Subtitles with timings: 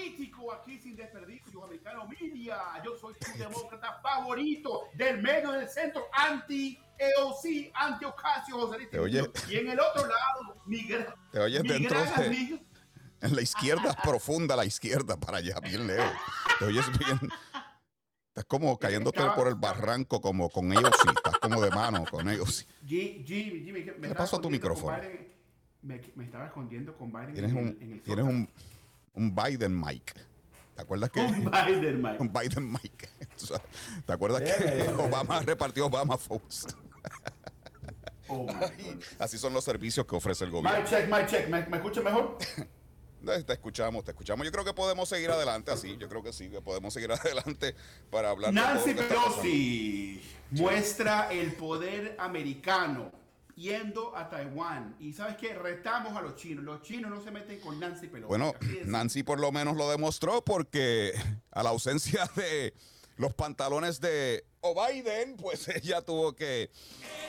[0.00, 2.58] político aquí sin desperdicio, americano media.
[2.84, 8.98] Yo soy tu demócrata favorito del medio del centro, anti EOC, anti Ocasio José Te
[8.98, 12.58] oye- Y en el otro lado, mi Te oyes mi dentro gran de- amigo.
[13.22, 16.12] En la izquierda, profunda la izquierda, para allá, bien lejos.
[16.58, 17.18] Te oyes bien.
[18.28, 21.08] Estás como cayéndote Estaba- por el barranco, como con ellos sí.
[21.08, 22.66] Estás como de mano con ellos.
[22.86, 24.94] Jimmy, Jimmy, Jimmy, me le pasó a tu micrófono?
[24.98, 25.34] Biden-
[25.82, 28.50] Me, me estaba escondiendo con Biden Tienes en, un, el- en el tienes un,
[29.16, 30.14] un Biden mic.
[30.74, 31.20] ¿Te acuerdas que?
[31.20, 32.16] Un Biden, Mike.
[32.20, 32.72] Un Biden
[33.36, 33.60] sea,
[34.04, 36.66] ¿Te acuerdas que Obama repartió Obama Phones?
[38.28, 38.46] Oh.
[39.18, 40.84] Así son los servicios que ofrece el gobierno.
[40.84, 41.48] check, mic check.
[41.48, 42.36] ¿Me, me escucha mejor?
[43.24, 44.44] Te escuchamos, te escuchamos.
[44.44, 45.96] Yo creo que podemos seguir adelante así.
[45.96, 47.74] Yo creo que sí, que podemos seguir adelante
[48.10, 49.42] para hablar de todo Nancy lo que está pasando.
[49.42, 53.10] Pelosi muestra el poder americano
[53.56, 54.94] yendo a Taiwán.
[55.00, 55.54] Y sabes qué?
[55.54, 56.64] Retamos a los chinos.
[56.64, 58.28] Los chinos no se meten con Nancy Pelosi.
[58.28, 58.52] Bueno,
[58.84, 61.12] Nancy por lo menos lo demostró porque
[61.50, 62.74] a la ausencia de
[63.16, 66.70] los pantalones de Biden, pues ella tuvo que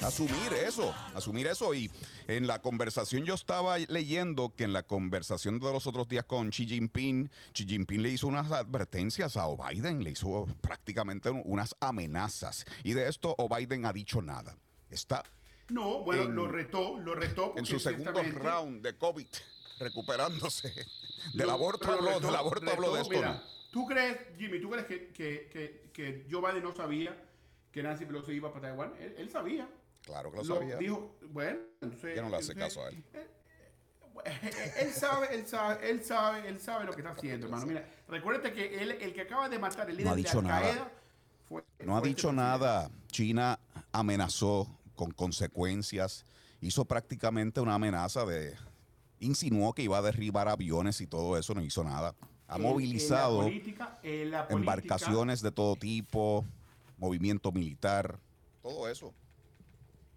[0.01, 1.73] asumir eso, asumir eso.
[1.73, 1.89] Y
[2.27, 6.49] en la conversación yo estaba leyendo que en la conversación de los otros días con
[6.49, 12.65] Xi Jinping, Xi Jinping le hizo unas advertencias a Biden, le hizo prácticamente unas amenazas.
[12.83, 14.57] Y de esto Biden ha dicho nada.
[14.89, 15.23] Está
[15.69, 17.47] No, bueno, en- lo retó, lo retó.
[17.47, 19.27] en porque su segundo round de COVID,
[19.79, 20.73] recuperándose.
[21.33, 23.11] Del lo- aborto habló, retó, del aborto habló de retó.
[23.13, 23.15] esto.
[23.15, 23.43] Mira.
[23.71, 27.15] ¿tú crees, Jimmy, tú crees que, que, que, que Joe Biden no sabía
[27.71, 28.93] que Nancy Pelosi iba para Taiwán?
[28.99, 29.67] Él, él sabía.
[30.03, 30.77] Claro que lo Lo sabía.
[30.77, 32.15] dijo, bueno, entonces...
[32.15, 33.03] Ya no le hace entonces, caso a él.
[34.79, 37.65] Él sabe, él sabe, él sabe, él sabe lo que está haciendo, hermano.
[37.65, 40.47] Mira, recuérdate que él, el que acaba de matar el líder No ha dicho de
[40.47, 40.57] nada.
[40.57, 40.91] Al-Qaeda
[41.47, 42.89] fue- No ha fue dicho este nada.
[43.11, 43.59] China
[43.91, 46.25] amenazó con consecuencias.
[46.59, 48.53] Hizo prácticamente una amenaza de.
[49.19, 51.53] Insinuó que iba a derribar aviones y todo eso.
[51.53, 52.13] No hizo nada.
[52.49, 52.57] Ha.
[52.57, 56.45] En- movilizado En la política, en la política- embarcaciones de todo tipo,
[56.97, 58.19] movimiento militar,
[58.61, 59.13] todo eso.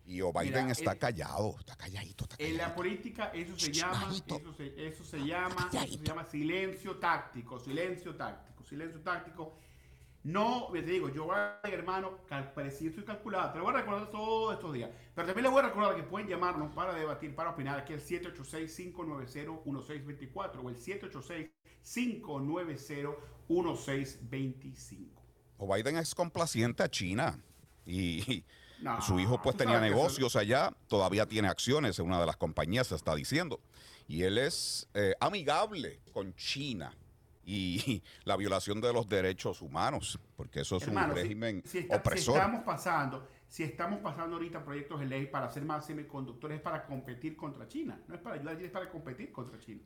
[0.07, 3.73] Y o Biden Mira, está el- callado, está calladito, está En la política eso se
[3.73, 9.57] llama, eso se, eso se llama, eso se llama silencio táctico, silencio táctico, silencio táctico.
[10.23, 12.19] No, te digo, yo voy a hermano,
[12.55, 13.53] preciso y calculado.
[13.53, 14.91] Te lo voy a recordar todos estos días.
[15.15, 17.79] Pero también les voy a recordar que pueden llamarnos para debatir, para opinar.
[17.79, 20.77] Aquí el 786-590-1624 o el
[23.59, 25.09] 786-590-1625.
[25.59, 27.39] O Biden es complaciente a China.
[27.87, 28.45] Y
[28.81, 32.37] No, su hijo pues tenía eso- negocios allá, todavía tiene acciones en una de las
[32.37, 33.61] compañías, se está diciendo.
[34.09, 36.95] Y él es eh, amigable con China
[37.45, 41.95] y la violación de los derechos humanos, porque eso es Hermano, un régimen si, está-
[41.95, 42.37] si opresor.
[42.37, 46.85] estamos pasando, si estamos pasando ahorita proyectos de ley para hacer más semiconductores es para
[46.87, 49.81] competir contra China, no es para ayudar, es para competir contra China.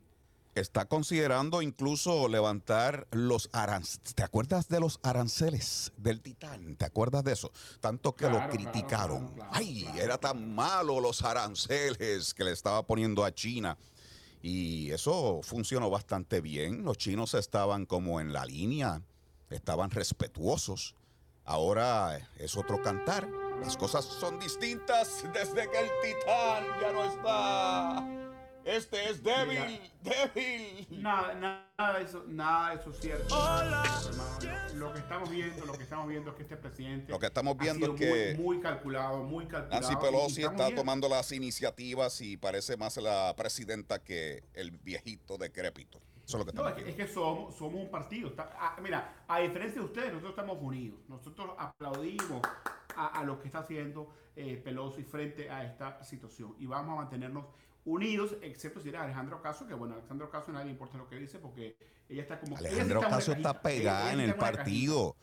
[0.53, 4.15] Está considerando incluso levantar los aranceles.
[4.15, 6.77] ¿Te acuerdas de los aranceles del Titán?
[6.77, 7.51] ¿Te acuerdas de eso?
[7.81, 9.17] Tanto que Claro, lo criticaron.
[9.33, 13.77] claro, claro, Ay, era tan malo los aranceles que le estaba poniendo a China.
[14.47, 16.83] Y eso funcionó bastante bien.
[16.83, 19.01] Los chinos estaban como en la línea,
[19.49, 20.93] estaban respetuosos.
[21.45, 23.27] Ahora es otro cantar.
[23.59, 28.24] Las cosas son distintas desde que el Titán ya no está.
[28.65, 30.87] Este es débil, débil.
[31.01, 33.35] Nada, nada de eso, nada de eso es cierto.
[33.35, 37.27] Hermano, Lo que estamos viendo, lo que estamos viendo es que este presidente Lo que
[37.27, 39.81] estamos ha viendo sido es que muy, muy calculado, muy calculado.
[39.87, 45.37] Nancy Pelosi está viendo- tomando las iniciativas y parece más la presidenta que el viejito
[45.37, 45.99] decrépito.
[46.25, 46.89] Eso es lo que estamos viendo.
[46.91, 48.29] es que somos, somos un partido.
[48.29, 50.99] Está- ah, mira, a diferencia de ustedes, nosotros estamos unidos.
[51.07, 52.41] Nosotros aplaudimos
[52.95, 56.55] a, a lo que está haciendo eh, Pelosi frente a esta situación.
[56.57, 57.45] Y vamos a mantenernos
[57.85, 61.39] unidos, excepto si era Alejandro Caso, que bueno, Alejandro Caso nadie importa lo que dice
[61.39, 61.77] porque
[62.09, 62.57] ella está como...
[62.57, 65.15] Alejandra está Ocasio está pegada Ella- en ella el partido.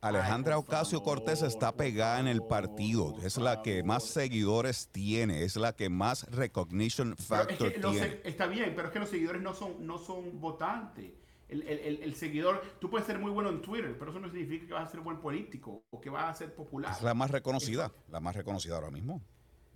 [0.00, 3.16] Alejandra Ay, Ocasio Cortés está pegada en el partido.
[3.20, 8.20] Es la que más seguidores tiene, es la que más recognition es factor que tiene.
[8.22, 11.12] está bien, pero es que los seguidores no son, no son votantes.
[11.48, 14.30] El, el- el- el seguidor, tú puedes ser muy bueno en Twitter, pero eso no
[14.30, 16.92] significa que vas a ser buen político o que vas a ser popular.
[16.94, 19.20] Es la más reconocida, la más reconocida ahora mismo.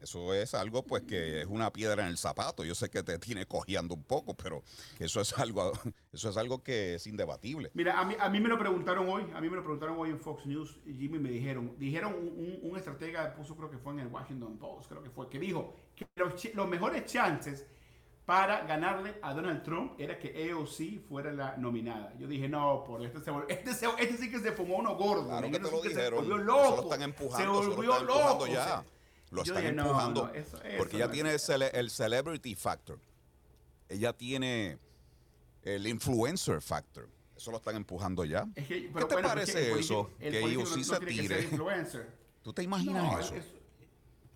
[0.03, 2.65] Eso es algo pues que es una piedra en el zapato.
[2.65, 4.63] Yo sé que te tiene cojeando un poco, pero
[4.99, 5.73] eso es algo,
[6.13, 7.71] eso es algo que es indebatible.
[7.75, 10.11] Mira, a mí, a mí me lo preguntaron hoy, a mí me lo preguntaron hoy
[10.11, 14.01] en Fox News, Jimmy me dijeron, dijeron un, un, estratega puso creo que fue en
[14.01, 17.67] el Washington Post, creo que fue, que dijo que los, los mejores chances
[18.25, 22.15] para ganarle a Donald Trump era que AOC fuera la nominada.
[22.19, 25.27] Yo dije, no, por este, se, este, se, este sí que se fumó uno gordo.
[25.27, 26.25] Claro que te lo dijeron.
[26.25, 26.71] Se volvió loco.
[26.71, 28.47] Se lo están empujando, se volvió se lo están loco.
[28.47, 28.85] ya.
[29.33, 30.31] Lo están empujando.
[30.77, 32.99] porque ella tiene el, celebrity factor.
[33.89, 34.79] Ella tiene
[35.63, 37.09] el influencer factor.
[37.35, 38.47] Eso lo están empujando ya.
[38.55, 40.11] ¿Qué te parece eso?
[40.19, 41.49] que AOC se tire.
[42.43, 43.45] ¿Tú te imaginas eso?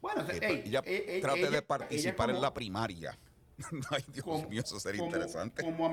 [0.01, 0.83] bueno, ella
[1.21, 3.19] trate de participar en la primaria.
[3.91, 5.63] Ay, Dios mío, eso sería interesante.
[5.63, 5.93] Como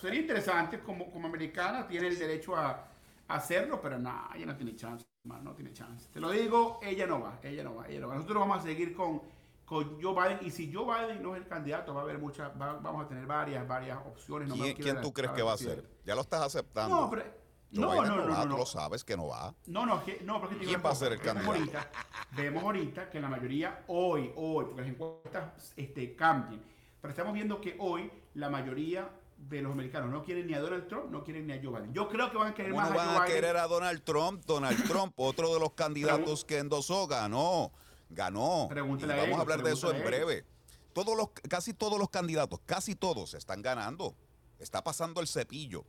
[0.00, 2.90] sería interesante, como, como americana tiene el derecho a,
[3.34, 6.08] hacerlo, pero no, ella no tiene chance, no tiene chance.
[6.12, 8.14] Te lo digo, ella no va, ella no va, ella no va.
[8.14, 9.22] Nosotros vamos a seguir con,
[9.64, 12.56] con Joe Biden, y si Joe Biden no es el candidato, va a haber muchas,
[12.56, 14.48] vamos a tener varias, varias opciones.
[14.48, 15.88] No ¿Quién, tú crees que va a ser?
[16.04, 17.00] Ya lo estás aceptando.
[17.00, 17.24] No, pero...
[17.72, 19.54] no, no, no, no, Tú lo sabes que no va.
[19.66, 21.52] No, no, no porque ¿Quién va a ser el candidato?
[21.52, 21.90] Ahorita,
[22.32, 27.60] vemos ahorita que la mayoría hoy, hoy, porque las encuestas este, cambian pero estamos viendo
[27.60, 29.08] que hoy la mayoría
[29.48, 31.92] de los americanos no quieren ni a Donald Trump, no quieren ni a Joe Biden.
[31.94, 34.44] Yo creo que van a querer más a van a querer a Donald Trump?
[34.44, 37.72] Donald Trump, otro de los candidatos que endosó, ganó,
[38.10, 38.68] ganó.
[38.68, 40.44] Vamos a hablar de eso en breve.
[40.92, 44.14] Todos los, casi todos los candidatos, casi todos están ganando.
[44.58, 45.84] Está pasando el cepillo.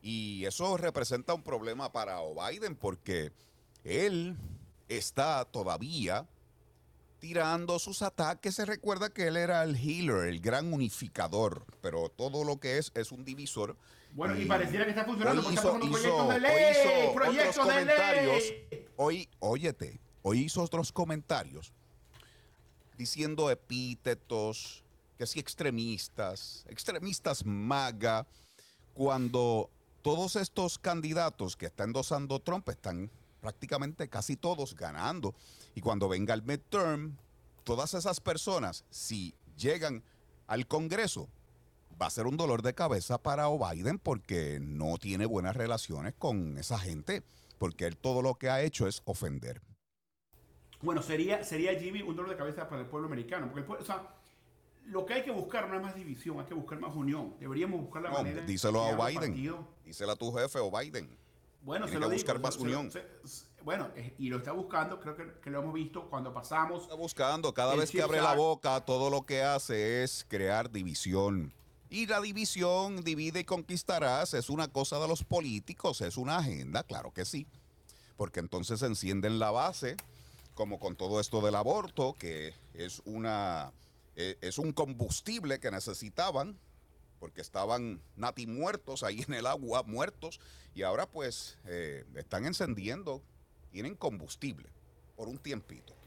[0.00, 3.32] Y eso representa un problema para Biden porque
[3.84, 4.36] él
[4.88, 6.26] está todavía
[7.18, 8.54] tirando sus ataques.
[8.54, 12.92] Se recuerda que él era el healer, el gran unificador, pero todo lo que es
[12.94, 13.76] es un divisor.
[14.12, 18.44] Bueno, y, pareciera que está funcionando hoy hizo, hizo, de ley, hoy hizo otros comentarios.
[18.96, 21.72] Hoy, óyete, hoy hizo otros comentarios
[22.96, 24.82] diciendo epítetos,
[25.16, 28.26] que sí extremistas, extremistas maga,
[28.92, 29.70] cuando
[30.02, 33.10] todos estos candidatos que está endosando Trump están
[33.40, 35.34] prácticamente casi todos ganando.
[35.74, 37.16] Y cuando venga el midterm,
[37.64, 40.02] todas esas personas, si llegan
[40.46, 41.28] al Congreso,
[42.00, 46.56] va a ser un dolor de cabeza para Biden porque no tiene buenas relaciones con
[46.58, 47.22] esa gente,
[47.58, 49.60] porque él todo lo que ha hecho es ofender.
[50.80, 54.14] Bueno, sería, sería Jimmy un dolor de cabeza para el pueblo americano, porque o sea,
[54.86, 57.34] lo que hay que buscar no es más división, hay que buscar más unión.
[57.40, 58.42] Deberíamos buscar la manera.
[58.42, 59.34] Díselo a Biden.
[59.84, 61.10] Díselo a tu jefe o Biden.
[61.62, 62.90] Bueno, se lo buscar más unión.
[63.62, 66.82] bueno, eh, y lo está buscando, creo que, lo hemos visto cuando pasamos.
[66.82, 71.52] Está buscando, cada vez que abre la boca, todo lo que hace es crear división.
[71.90, 76.82] Y la división divide y conquistarás, es una cosa de los políticos, es una agenda,
[76.82, 77.46] claro que sí.
[78.16, 79.96] Porque entonces encienden la base,
[80.54, 83.72] como con todo esto del aborto, que es una
[84.20, 86.58] eh, es un combustible que necesitaban
[87.18, 90.40] porque estaban nati muertos ahí en el agua, muertos,
[90.74, 93.22] y ahora pues eh, están encendiendo,
[93.70, 94.68] tienen combustible
[95.16, 95.98] por un tiempito.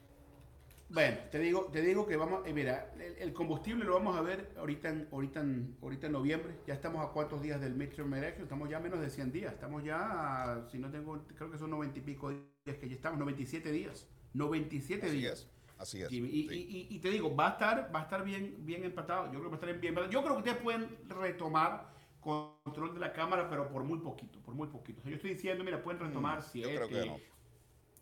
[0.94, 4.52] Bueno, te digo, te digo que vamos, eh, mira, el, combustible lo vamos a ver
[4.58, 6.54] ahorita en, ahorita, en, ahorita en noviembre.
[6.68, 9.54] Ya estamos a cuántos días del midterm election, estamos ya a menos de 100 días.
[9.54, 13.20] Estamos ya, si no tengo, creo que son 90 y pico días que ya estamos,
[13.20, 14.06] 97 días.
[14.34, 15.48] 97 días.
[15.82, 16.12] Así es.
[16.12, 19.26] Y, te digo, va a estar, va a estar bien, bien empatado.
[19.26, 19.96] Yo creo que va a estar bien.
[20.12, 21.90] Yo creo que ustedes pueden retomar
[22.20, 25.02] control de la cámara, pero por muy poquito, por muy poquito.
[25.04, 26.68] yo estoy diciendo, mira, pueden retomar 7.
[26.68, 27.18] Mm, yo creo que no.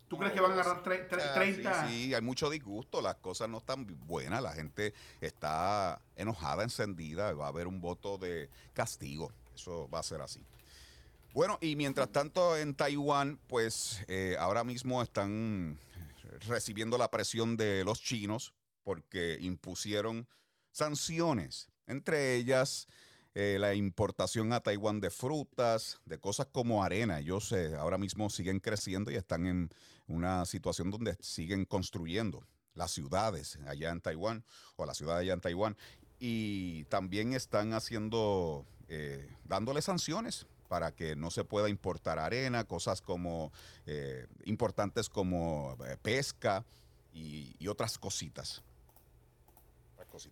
[0.08, 1.88] ¿Tú crees que van a agarrar 30?
[1.88, 7.46] Sí, hay mucho disgusto, las cosas no están buenas, la gente está enojada, encendida, va
[7.46, 10.44] a haber un voto de castigo, eso va a ser así.
[11.32, 15.78] Bueno, y mientras tanto en Taiwán, pues eh, ahora mismo están
[16.46, 20.28] recibiendo la presión de los chinos porque impusieron
[20.72, 22.88] sanciones, entre ellas
[23.34, 27.20] eh, la importación a Taiwán de frutas, de cosas como arena.
[27.20, 29.70] Ellos sé ahora mismo siguen creciendo y están en
[30.08, 32.44] una situación donde siguen construyendo
[32.74, 34.44] las ciudades allá en Taiwán
[34.76, 35.76] o la ciudad allá en Taiwán
[36.18, 43.02] y también están haciendo, eh, dándole sanciones para que no se pueda importar arena, cosas
[43.02, 43.50] como
[43.86, 46.64] eh, importantes como eh, pesca
[47.12, 48.62] y, otras cositas.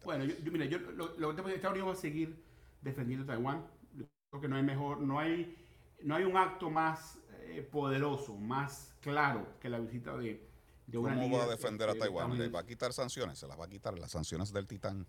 [0.04, 2.40] Bueno, yo, mira, yo lo, lo que Estados Unidos va a seguir
[2.82, 3.66] defendiendo Taiwán.
[4.30, 5.56] Creo que no hay mejor, no hay,
[6.04, 10.40] no hay un acto más eh, poderoso, más claro que la visita de,
[10.86, 12.38] de una ¿Cómo va a defender a Taiwán?
[12.38, 13.40] ¿Le va a quitar sanciones?
[13.40, 13.98] Se las va a quitar.
[13.98, 15.04] Las sanciones del Titán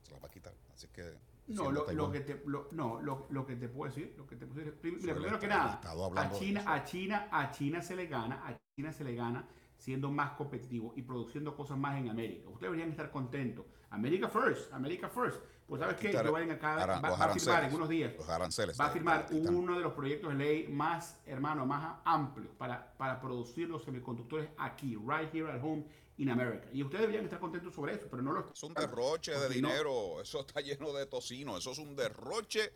[0.00, 0.54] se las va a quitar.
[0.72, 1.18] Así que
[1.50, 4.36] no, lo, lo, que te, lo, no lo, lo, que te puedo decir, lo que
[4.36, 5.80] te puedo decir, primero que nada,
[6.16, 9.44] a China, a China, a China se le gana, a China se le gana
[9.80, 12.48] siendo más competitivo y produciendo cosas más en América.
[12.48, 13.64] Ustedes deberían estar contentos.
[13.88, 15.40] America First, America First.
[15.66, 18.12] Pues sabes qué, Joe Biden acá va, a firmar en unos días.
[18.16, 18.78] Los aranceles.
[18.78, 23.20] Va a firmar uno de los proyectos de ley más, hermano, más amplios para, para
[23.20, 25.84] producir los semiconductores aquí, right here at home
[26.18, 26.68] in America.
[26.72, 30.20] Y ustedes deberían estar contentos sobre eso, pero no lo Es un derroche de dinero,
[30.20, 32.72] eso está lleno de tocino, eso es un derroche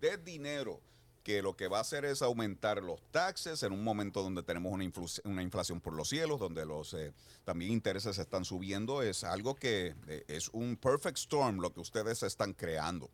[0.00, 0.80] de dinero
[1.22, 4.72] que lo que va a hacer es aumentar los taxes en un momento donde tenemos
[4.72, 4.84] una,
[5.24, 7.12] una inflación por los cielos, donde los eh,
[7.44, 12.22] también intereses están subiendo, es algo que eh, es un perfect storm lo que ustedes
[12.22, 13.10] están creando.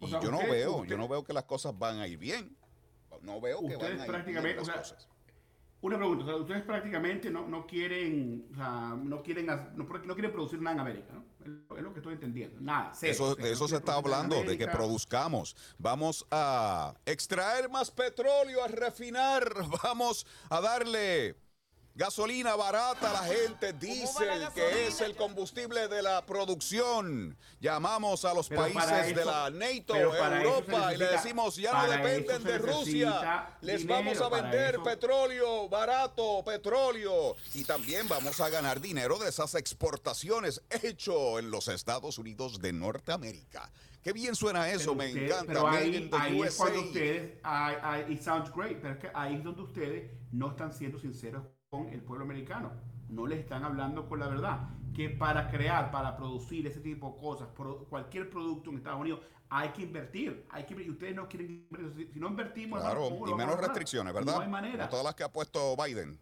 [0.00, 2.56] Y yo no veo, yo no veo que las cosas van a ir bien.
[3.22, 5.08] No veo que van a ir bien las cosas.
[5.82, 10.60] Una pregunta, ustedes prácticamente no, no quieren, o sea, no quieren, no, no, quieren producir
[10.60, 11.24] nada en América, ¿no?
[11.76, 12.60] Es lo que estoy entendiendo.
[12.60, 15.56] Nada, eso, de eso se está hablando, de que produzcamos.
[15.78, 21.36] Vamos a extraer más petróleo, a refinar, vamos a darle
[21.96, 27.34] Gasolina barata, la gente dice que es el combustible de la producción.
[27.58, 32.58] Llamamos a los países de la NATO, Europa, y le decimos, ya no dependen de
[32.58, 33.56] Rusia.
[33.62, 37.34] Les vamos a vender petróleo barato, petróleo.
[37.54, 42.74] Y también vamos a ganar dinero de esas exportaciones hecho en los Estados Unidos de
[42.74, 43.72] Norteamérica.
[44.02, 45.46] Qué bien suena eso, me encanta.
[45.46, 46.10] Pero ahí,
[46.44, 47.38] es cuando ustedes,
[48.10, 51.88] it sounds great, pero es que ahí es donde ustedes no están siendo sinceros con
[51.88, 52.72] el pueblo americano.
[53.08, 54.68] No le están hablando con la verdad.
[54.94, 57.48] Que para crear, para producir ese tipo de cosas,
[57.88, 59.20] cualquier producto en Estados Unidos,
[59.50, 60.46] hay que invertir.
[60.50, 62.10] Hay que, y ustedes no quieren invertir.
[62.12, 64.36] Si no invertimos, claro, y menos restricciones, ¿verdad?
[64.36, 64.88] No hay manera.
[64.88, 66.18] todas las que ha puesto Biden.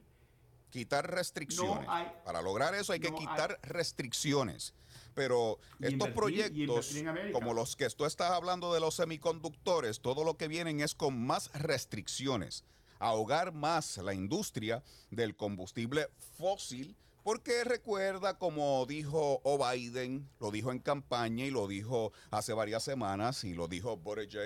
[0.70, 1.86] Quitar restricciones.
[2.24, 4.74] para lograr eso hay que quitar restricciones.
[5.14, 6.92] Pero estos proyectos,
[7.32, 11.24] como los que tú estás hablando de los semiconductores, todo lo que vienen es con
[11.24, 12.64] más restricciones
[13.04, 16.08] ahogar más la industria del combustible
[16.38, 19.58] fósil, porque recuerda, como dijo O.
[19.58, 23.98] Biden, lo dijo en campaña y lo dijo hace varias semanas y lo dijo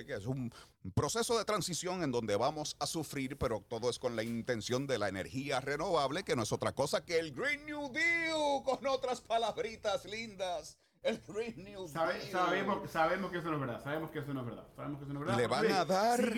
[0.07, 0.53] que es un
[0.95, 4.99] proceso de transición en donde vamos a sufrir, pero todo es con la intención de
[4.99, 9.21] la energía renovable, que no es otra cosa que el Green New Deal, con otras
[9.21, 10.79] palabritas lindas.
[11.03, 12.21] El Green New Deal.
[12.31, 15.05] Sabemos, sabemos que eso no es verdad, sabemos que eso no es verdad, sabemos que
[15.05, 15.41] eso no es verdad.
[15.41, 16.33] Le van a dar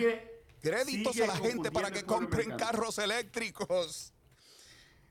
[0.61, 4.13] créditos a la gente para que compren carros eléctricos.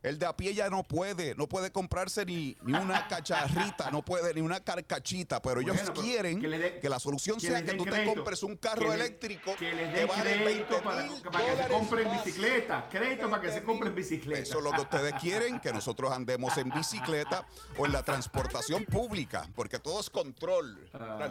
[0.03, 4.03] El de a pie ya no puede, no puede comprarse ni, ni una cacharrita, no
[4.03, 8.43] puede ni una carcachita, pero ellos quieren que, la solución sea que tú te compres
[8.43, 13.53] un carro eléctrico que les den crédito para, que se compren bicicleta, crédito para que
[13.53, 14.41] se compren bicicleta.
[14.41, 18.85] Eso es lo que ustedes quieren, que nosotros andemos en bicicleta o en la transportación
[18.87, 20.89] pública, porque todo es control.
[20.95, 21.29] Ah.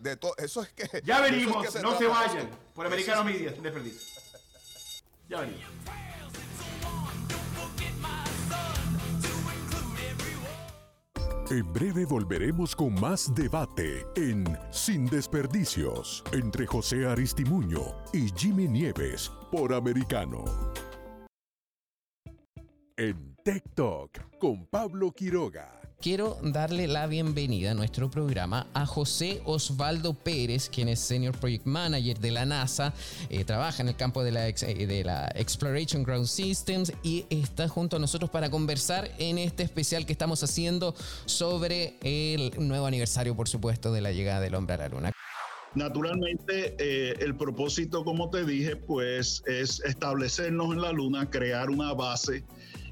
[0.00, 2.50] de todo, eso es que Ya venimos, no se vayan.
[2.74, 3.54] Por Americano Media,
[5.28, 5.64] Ya venimos.
[11.52, 19.30] En breve volveremos con más debate en Sin Desperdicios entre José Aristimuño y Jimmy Nieves
[19.50, 20.44] por Americano.
[22.96, 23.36] En
[23.74, 30.68] Talk con Pablo Quiroga quiero darle la bienvenida a nuestro programa a José Osvaldo Pérez,
[30.68, 32.92] quien es Senior Project Manager de la NASA,
[33.30, 34.54] eh, trabaja en el campo de la, eh,
[34.86, 40.04] de la Exploration Ground Systems y está junto a nosotros para conversar en este especial
[40.04, 40.92] que estamos haciendo
[41.24, 45.12] sobre el nuevo aniversario, por supuesto, de la llegada del hombre a la Luna.
[45.76, 51.94] Naturalmente, eh, el propósito, como te dije, pues es establecernos en la Luna, crear una
[51.94, 52.44] base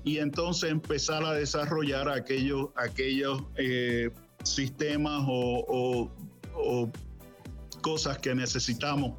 [0.04, 4.10] y entonces empezar a desarrollar aquellos, aquellos eh,
[4.44, 6.10] sistemas o,
[7.82, 9.14] cosas que necesitamos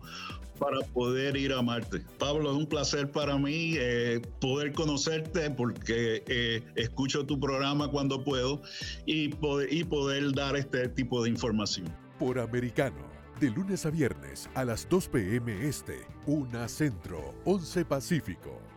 [0.60, 2.04] para poder ir a Marte.
[2.20, 8.24] Pablo, es un placer para mí eh, poder conocerte porque eh, escucho tu programa cuando
[8.24, 8.62] puedo
[9.08, 11.88] y poder, y poder dar este tipo de información.
[12.20, 13.10] Por Americano,
[13.40, 15.68] de lunes a viernes a las 2 p.m.
[15.68, 18.71] Este, 1 Centro, 11 Pacífico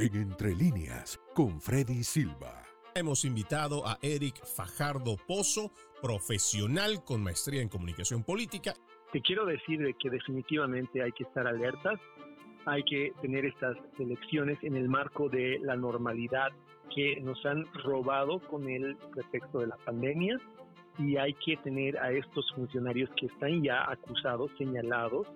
[0.00, 2.62] en Entre Líneas con Freddy Silva.
[2.94, 8.72] Hemos invitado a Eric Fajardo Pozo, profesional con maestría en comunicación política.
[9.12, 12.00] Te quiero decir de que definitivamente hay que estar alertas,
[12.64, 16.48] hay que tener estas elecciones en el marco de la normalidad
[16.94, 20.38] que nos han robado con el pretexto de la pandemia
[20.98, 25.26] y hay que tener a estos funcionarios que están ya acusados, señalados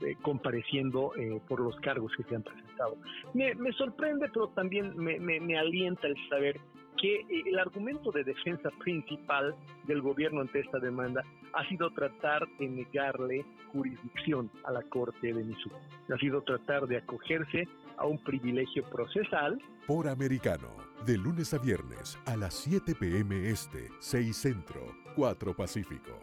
[0.00, 2.96] eh, compareciendo eh, por los cargos que se han presentado.
[3.34, 6.60] Me, sorprende, pero también me, alienta el saber
[6.96, 9.54] que eh, el argumento de defensa principal
[9.86, 15.44] del gobierno ante esta demanda ha sido tratar de negarle jurisdicción a la Corte de
[15.44, 15.76] Missouri.
[16.12, 19.60] Ha sido tratar de acogerse a un privilegio procesal.
[19.86, 20.68] Por americano,
[21.04, 23.48] de lunes a viernes a las 7 p.m.
[23.48, 24.80] Este, 6 Centro,
[25.16, 26.20] 4 Pacífico.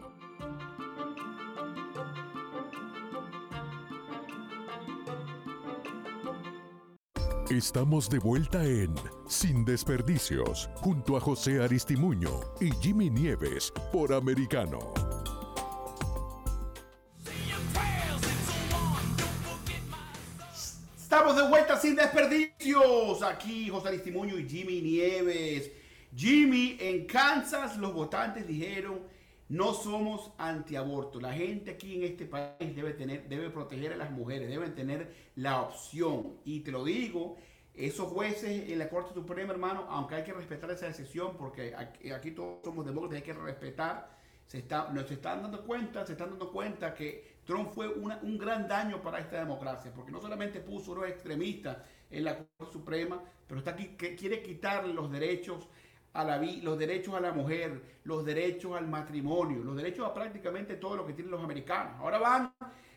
[7.50, 8.92] Estamos de vuelta en
[9.28, 14.92] Sin Desperdicios, junto a José Aristimuño y Jimmy Nieves por Americano.
[21.00, 23.22] Estamos de vuelta sin desperdicios.
[23.22, 25.70] Aquí José Aristimuño y Jimmy Nieves.
[26.16, 28.98] Jimmy, en Kansas los votantes dijeron
[29.48, 31.20] no somos antiaborto.
[31.20, 35.12] La gente aquí en este país debe tener, debe proteger a las mujeres, deben tener
[35.36, 36.38] la opción.
[36.44, 37.36] Y te lo digo,
[37.74, 42.30] esos jueces en la Corte Suprema, hermano, aunque hay que respetar esa decisión, porque aquí,
[42.32, 44.16] todos somos demócratas, hay que respetar.
[44.46, 48.68] Se está, nos están dando cuenta, se están dando cuenta que Trump fue un gran
[48.68, 51.78] daño para esta democracia, porque no solamente puso a los extremistas
[52.10, 55.68] en la Corte Suprema, pero está aquí que quiere quitarle los derechos
[56.16, 60.14] a la vida, los derechos a la mujer, los derechos al matrimonio, los derechos a
[60.14, 61.94] prácticamente todo lo que tienen los americanos.
[61.98, 62.52] Ahora van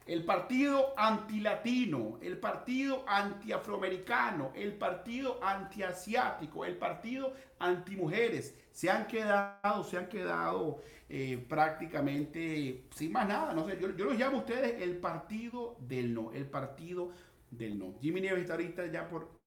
[0.06, 8.56] el partido antilatino, el partido antiafroamericano, el partido antiasiático, el partido antimujeres.
[8.72, 13.54] Se han quedado, se han quedado eh, prácticamente sin más nada.
[13.54, 17.12] No sé, yo, yo los llamo a ustedes el partido del no, el partido
[17.52, 17.94] del no.
[18.02, 19.39] Jimmy Nieves está ahorita ya por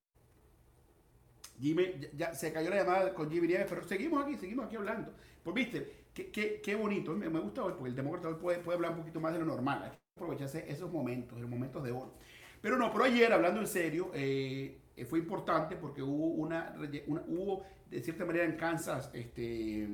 [1.59, 5.12] Jimmy, ya, se cayó la llamada con Jimmy Nieves, pero seguimos aquí, seguimos aquí hablando.
[5.42, 8.59] Pues viste, qué, qué, qué bonito, me, me, gusta hoy, porque el demócrata hoy puede,
[8.59, 11.82] puede, hablar un poquito más de lo normal, hay que aprovecharse esos momentos, los momentos
[11.82, 12.14] de oro.
[12.61, 14.78] Pero no, pero ayer, hablando en serio, eh,
[15.09, 16.75] fue importante porque hubo una,
[17.06, 19.88] una, hubo, de cierta manera en Kansas, este,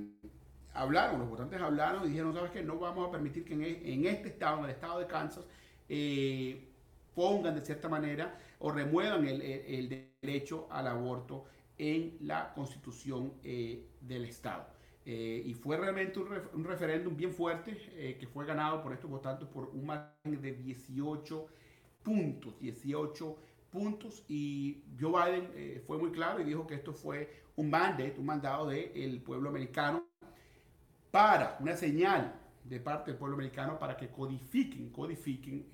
[0.75, 2.63] hablaron, los votantes hablaron y dijeron, ¿sabes qué?
[2.63, 5.45] No vamos a permitir que en, e, en este estado, en el estado de Kansas,
[5.89, 6.69] eh,
[7.15, 9.89] pongan de cierta manera o remuevan el, el
[10.29, 11.47] derecho al aborto
[11.79, 14.67] en la constitución eh, del Estado.
[15.07, 19.11] Eh, y fue realmente un, ref referéndum bien fuerte eh, que fue ganado por estos
[19.11, 21.47] votantes por un margen de 18
[22.03, 23.37] puntos, 18
[23.71, 24.25] puntos.
[24.29, 28.69] Y Joe Biden fue muy claro y dijo que esto fue un mandate, un mandado
[28.69, 30.05] del pueblo americano
[31.11, 35.69] para una señal de parte del pueblo americano para que codifiquen, codifiquen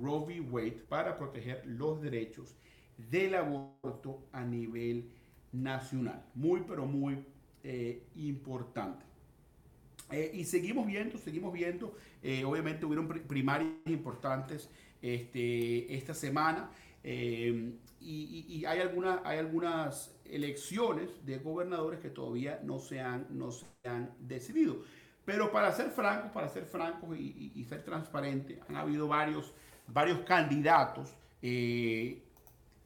[0.00, 0.40] Roe v.
[0.42, 2.56] Wade para proteger los derechos
[3.08, 5.10] del aborto a nivel
[5.52, 6.24] nacional.
[6.34, 7.24] Muy, pero muy
[7.62, 9.04] eh, importante.
[10.10, 14.68] Eh, y seguimos viendo, seguimos viendo, eh, obviamente hubieron primarias importantes
[15.00, 16.70] este, esta semana
[17.02, 18.80] y, hay,
[19.24, 24.82] hay algunas elecciones de gobernadores que todavía no se han, no se han decidido.
[25.24, 29.54] Pero para ser francos, para ser francos y, y ser transparentes, han habido varios,
[29.86, 31.14] varios candidatos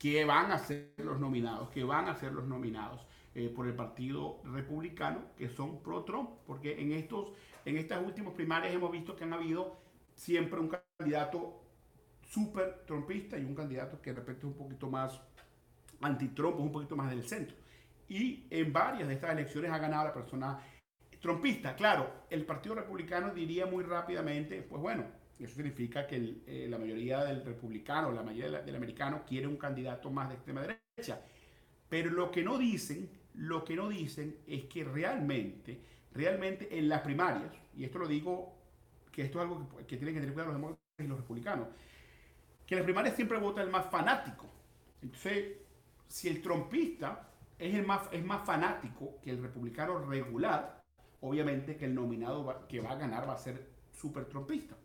[0.04, 3.74] que van a ser los nominados, que van a ser los nominados eh, por el
[3.74, 7.32] Partido Republicano, que son pro-Trump, porque en, estos,
[7.64, 9.78] en estas últimas primarias hemos visto que han habido
[10.12, 11.58] siempre un candidato
[12.20, 15.18] súper trumpista y un candidato que de repente es un poquito más
[16.02, 17.56] anti-Trump, un poquito más del centro.
[18.06, 20.60] Y en varias de estas elecciones ha ganado la persona
[21.18, 21.74] trumpista.
[21.76, 25.06] Claro, el Partido Republicano diría muy rápidamente, pues bueno,
[25.38, 30.10] eso significa que eh, la mayoría del republicano, la mayoría del americano quiere un candidato
[30.10, 31.20] más de extrema derecha.
[31.88, 35.80] Pero lo que no dicen, lo que no dicen es que realmente,
[36.12, 38.54] realmente en las primarias, y esto lo digo,
[39.10, 41.68] que esto es algo que, tienen que tener cuidado los demócratas y los republicanos,
[42.66, 44.46] que en las primarias siempre vota el más fanático.
[45.02, 45.56] Entonces,
[46.08, 50.82] si el trompista es, el más, es más fanático que el republicano regular,
[51.20, 54.76] obviamente que el nominado que va a ganar va a ser súper trompista.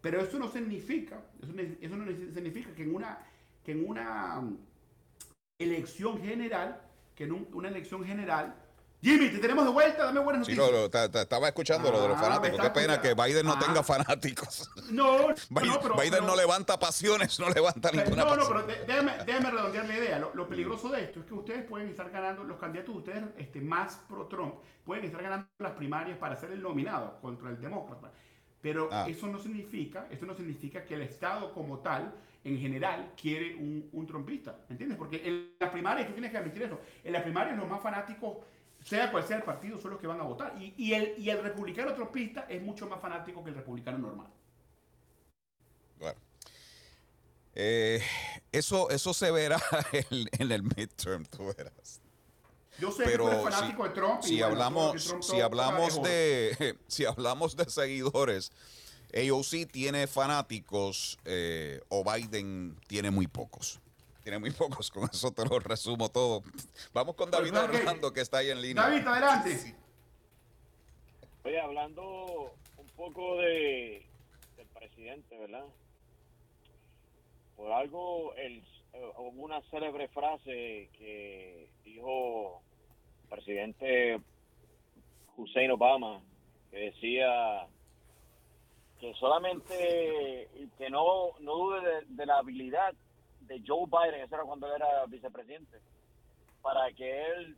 [0.00, 3.18] Pero eso no significa, eso, no significa que en una,
[3.64, 4.56] que en una um,
[5.58, 6.80] elección general,
[7.14, 8.54] que en una elección general,
[9.02, 10.66] Jimmy, te tenemos de vuelta, dame buenas noticias.
[10.66, 12.60] Sí, lo, estaba escuchando lo de los ah, fanáticos.
[12.60, 13.58] Qué pena que Biden no ah.
[13.58, 14.70] tenga fanáticos.
[14.90, 18.56] No, Biden, no, pero, Biden no levanta pasiones, no levanta ninguna no, pasión.
[18.56, 20.18] No, pero déjame, déjame, redondear la idea.
[20.18, 23.24] Lo, lo, peligroso de esto es que ustedes pueden estar ganando, los candidatos de ustedes
[23.36, 24.54] este, más pro-Trump,
[24.84, 28.10] pueden estar ganando las primarias para ser el nominado contra el demócrata.
[28.66, 29.06] Pero ah.
[29.08, 33.88] eso no significa, eso no significa que el Estado como tal, en general, quiere un,
[33.92, 34.58] un trompista.
[34.68, 34.98] ¿Entiendes?
[34.98, 38.38] Porque en la primaria, tú tienes que admitir eso, en la primaria los más fanáticos,
[38.82, 40.60] sea cual sea el partido, son los que van a votar.
[40.60, 44.26] Y, y, el, y el republicano trompista es mucho más fanático que el republicano normal.
[46.00, 46.18] Claro.
[47.54, 48.02] Eh,
[48.50, 49.60] eso, eso se verá
[49.92, 52.02] en, en el midterm, tú verás.
[52.78, 54.22] Yo sé pero que fanático si, de Trump.
[54.22, 58.52] Si hablamos, si hablamos de, si hablamos de seguidores,
[59.14, 63.80] AOC tiene fanáticos eh, o Biden tiene muy pocos.
[64.22, 66.42] tiene muy pocos, con eso te lo resumo todo.
[66.92, 67.54] Vamos con David
[68.00, 68.82] Pues, que está ahí en línea.
[68.82, 69.56] David, adelante.
[69.56, 69.74] Sí.
[71.44, 74.04] Oye, hablando un poco de
[74.56, 75.64] del presidente, ¿verdad?
[77.56, 78.62] Por algo, el,
[79.18, 82.62] hubo una célebre frase que dijo
[83.24, 84.20] el presidente
[85.36, 86.20] Hussein Obama,
[86.70, 87.66] que decía
[89.00, 92.94] que solamente que no, no dude de, de la habilidad
[93.40, 95.78] de Joe Biden, eso era cuando él era vicepresidente,
[96.62, 97.56] para que él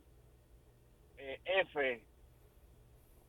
[1.17, 2.03] eh, F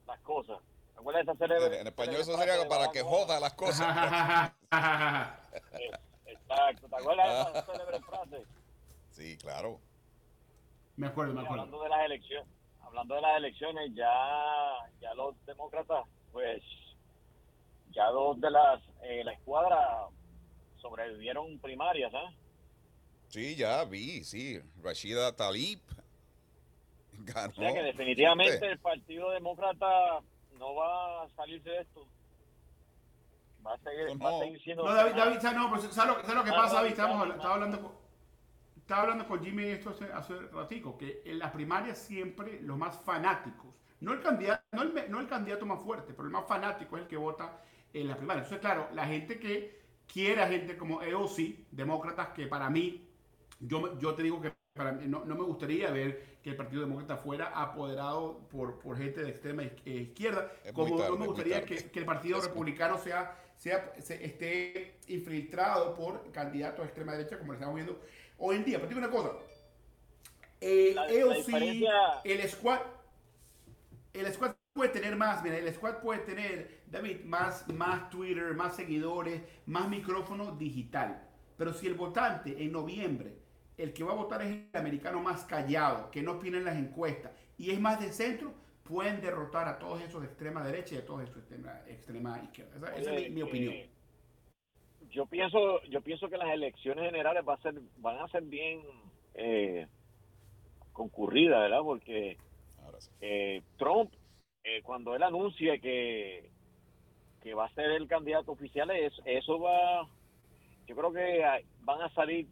[0.06, 0.58] las cosas.
[0.94, 4.52] ¿Te acuerdas de esa célebre- En, en español eso sería para que joda las cosas.
[6.50, 8.44] Eh, Exacto, ¿te acuerdas de esa célebre frase?
[9.10, 9.80] Sí, claro.
[10.96, 11.62] me acuerdo, me acuerdo.
[11.62, 12.48] hablando de las elecciones,
[12.82, 14.10] hablando de las elecciones, ya,
[15.00, 16.62] ya los demócratas, pues,
[17.92, 20.08] ya dos de las, eh, la escuadra
[20.80, 22.32] sobrevivieron primarias, ¿ah?
[23.28, 24.60] Sí, ya vi, sí.
[24.82, 25.78] Rashida Talib
[27.12, 27.50] ganó.
[27.50, 30.20] O sea que definitivamente el Partido Demócrata
[30.58, 32.06] no va a salirse de esto.
[33.66, 34.38] Va a seguir, No, va a no.
[34.40, 34.84] seguir siendo...
[34.84, 36.90] No, David, David, ¿sabes, no, pero ¿sabes lo, sabes lo que Ah, pasa, David?
[36.90, 37.92] Estamos, estaba, hablando con,
[38.76, 42.96] estaba hablando con Jimmy esto hace, hace ratico, que en las primarias siempre los más
[43.00, 46.96] fanáticos, no el candidato, no el, no el candidato más fuerte, pero el más fanático
[46.96, 47.60] es el que vota
[47.92, 48.46] en las primarias.
[48.46, 51.36] Entonces, claro, la gente que quiere a gente como EOC,
[51.70, 53.06] demócratas, que para mí,
[53.60, 56.80] yo, yo te digo que para mí no, no me gustaría ver que el Partido
[56.80, 61.26] Demócrata fuera apoderado por, por gente de extrema eh, izquierda, Es como tarde, no me
[61.26, 66.84] gustaría que, que el Partido Es- Republicano sea, sea, se- esté infiltrado por candidatos de
[66.86, 68.00] extrema derecha, como lo estamos viendo
[68.38, 68.78] hoy en día.
[68.78, 69.32] Pero digo una cosa,
[70.60, 72.80] el La- la EOC, diferencia- el squad,
[74.12, 78.76] el squad puede tener más, mira, el squad puede tener, David, más, más Twitter, más
[78.76, 81.26] seguidores, más micrófono digital.
[81.56, 83.34] Pero si el votante en noviembre,
[83.76, 86.76] el que va a votar es el americano más callado, que no opina en las
[86.76, 88.54] encuestas y es más de centro,
[88.90, 92.42] pueden derrotar a todos esos de extrema derecha y a todos esos de extrema, extrema
[92.42, 92.76] izquierda.
[92.76, 93.74] Esa, esa Oye, es mi, opinión.
[95.10, 98.82] Yo pienso, yo pienso que las elecciones generales va a ser, van a ser bien
[99.34, 99.86] eh,
[100.92, 101.82] concurridas, ¿verdad?
[101.82, 102.36] Porque
[102.84, 103.10] Ahora sí.
[103.20, 104.12] eh, Trump,
[104.64, 106.50] eh, cuando él anuncie que,
[107.42, 110.08] que va a ser el candidato oficial, es- eso va,
[110.86, 112.48] yo creo que van a salir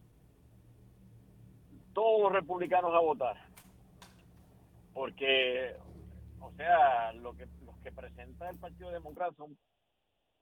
[1.92, 3.36] todos los republicanos a votar.
[4.94, 5.74] Porque,
[6.40, 9.56] o sea, lo que, los que presenta el Partido Demócrata son,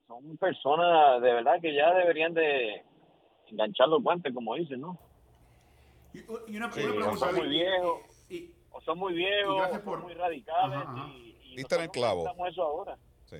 [0.07, 2.83] son personas de verdad que ya deberían de
[3.47, 4.97] enganchar los guantes, como dicen, ¿no?
[6.13, 6.19] Y,
[6.51, 9.57] y una, Sí, una o pregunta, son muy viejos, y- o son muy viejos, Y
[9.59, 10.77] gracias o son muy radicales.
[10.77, 11.07] Ajá, ajá.
[11.09, 12.23] Y, y Diste en el clavo.
[12.23, 12.97] necesitamos eso ahora.
[13.25, 13.37] Sí.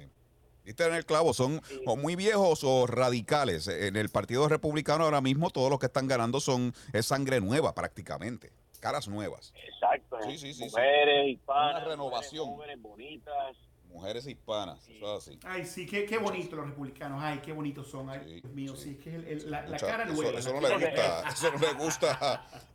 [0.63, 3.67] Diste en el clavo, son o muy viejos o radicales.
[3.67, 7.73] En el Partido Republicano ahora mismo todos los que están ganando son es sangre nueva
[7.73, 10.06] prácticamente, caras nuevas, Exacto.
[10.25, 10.63] Sí, sí, sí, sí.
[10.65, 12.47] mujeres hispanas, Una renovación.
[12.49, 13.57] mujeres jóvenes, bonitas.
[13.89, 15.39] mujeres hispanas, eso es así.
[15.45, 17.21] Ay, sí, qué, qué bonito los republicanos.
[17.23, 18.09] Ay, qué bonitos son.
[18.09, 18.83] Ay, Sí, Dios mío, sí.
[18.83, 20.39] sí, es que es el- el- la, cara eso, nueva.
[20.39, 22.17] eso no le gusta, eso no le gusta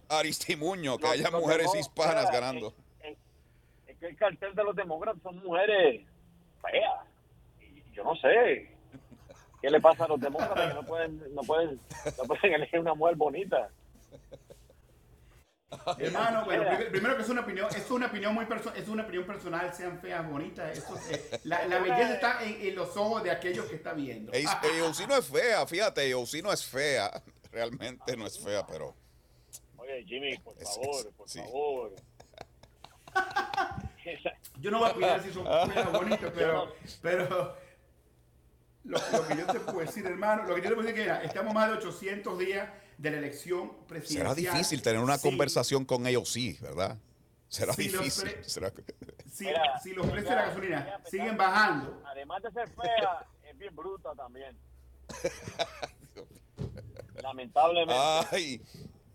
[0.08, 2.74] a Aristimuño, que haya mujeres hispanas ganando.
[3.00, 3.18] Es, es-
[3.88, 6.04] es que el cartel de los demócratas son mujeres
[6.62, 7.00] feas.
[7.60, 8.70] Y yo no sé.
[9.60, 11.78] ¿Qué le pasa a los demócratas que no pueden, no pueden,
[12.18, 13.68] no pueden elegir una mujer bonita?
[15.98, 19.24] Hermano, bueno, primero que es una opinión, es una opinión muy perso- es una opinión
[19.24, 20.76] personal, sean feas, bonitas.
[20.78, 24.32] Eso, eh, la, la belleza está en, en los ojos de aquellos que está viendo.
[24.32, 27.10] Eyeusi no es fea, fíjate, Eyeusi no es fea,
[27.52, 28.94] realmente no es fea, pero
[29.76, 31.38] Oye, Jimmy, por Es- favor, por sí.
[31.40, 31.92] favor.
[34.60, 37.56] Yo no voy a opinar si son feas o bonitas, pero, pero
[38.84, 41.06] lo, lo que yo te puedo decir, hermano, lo que yo te puedo decir es
[41.06, 42.68] que mira, estamos más de 800 días
[43.02, 44.34] de la elección presidencial.
[44.36, 46.96] será difícil tener una Sí, conversación con Eyeusi, ¿verdad?
[47.48, 48.30] Será Sí, difícil.
[48.46, 48.72] será-
[49.30, 53.58] Si, Mira, si los precios de la gasolina siguen bajando, Además de ser fea, es
[53.58, 54.56] bien bruta también.
[57.22, 57.94] Lamentablemente.
[58.30, 58.60] Ay,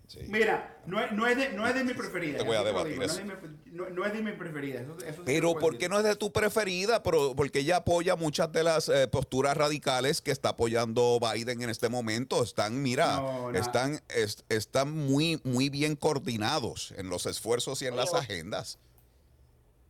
[0.07, 0.19] sí.
[0.27, 2.37] Mira, no es, no es, de, no es de mi preferida.
[2.39, 3.19] Te voy a debatir digo, no, es eso.
[3.19, 4.81] de mi, no- no es de mi preferida.
[4.81, 7.03] Eso, eso Pero ¿por qué no es de tu preferida?
[7.03, 11.69] Pero porque ella apoya muchas de las eh, posturas radicales que está apoyando Biden en
[11.69, 12.41] este momento.
[12.43, 13.21] Están, mira,
[13.53, 18.79] están, es- están muy, muy bien coordinados en los esfuerzos y en Oye, las agendas.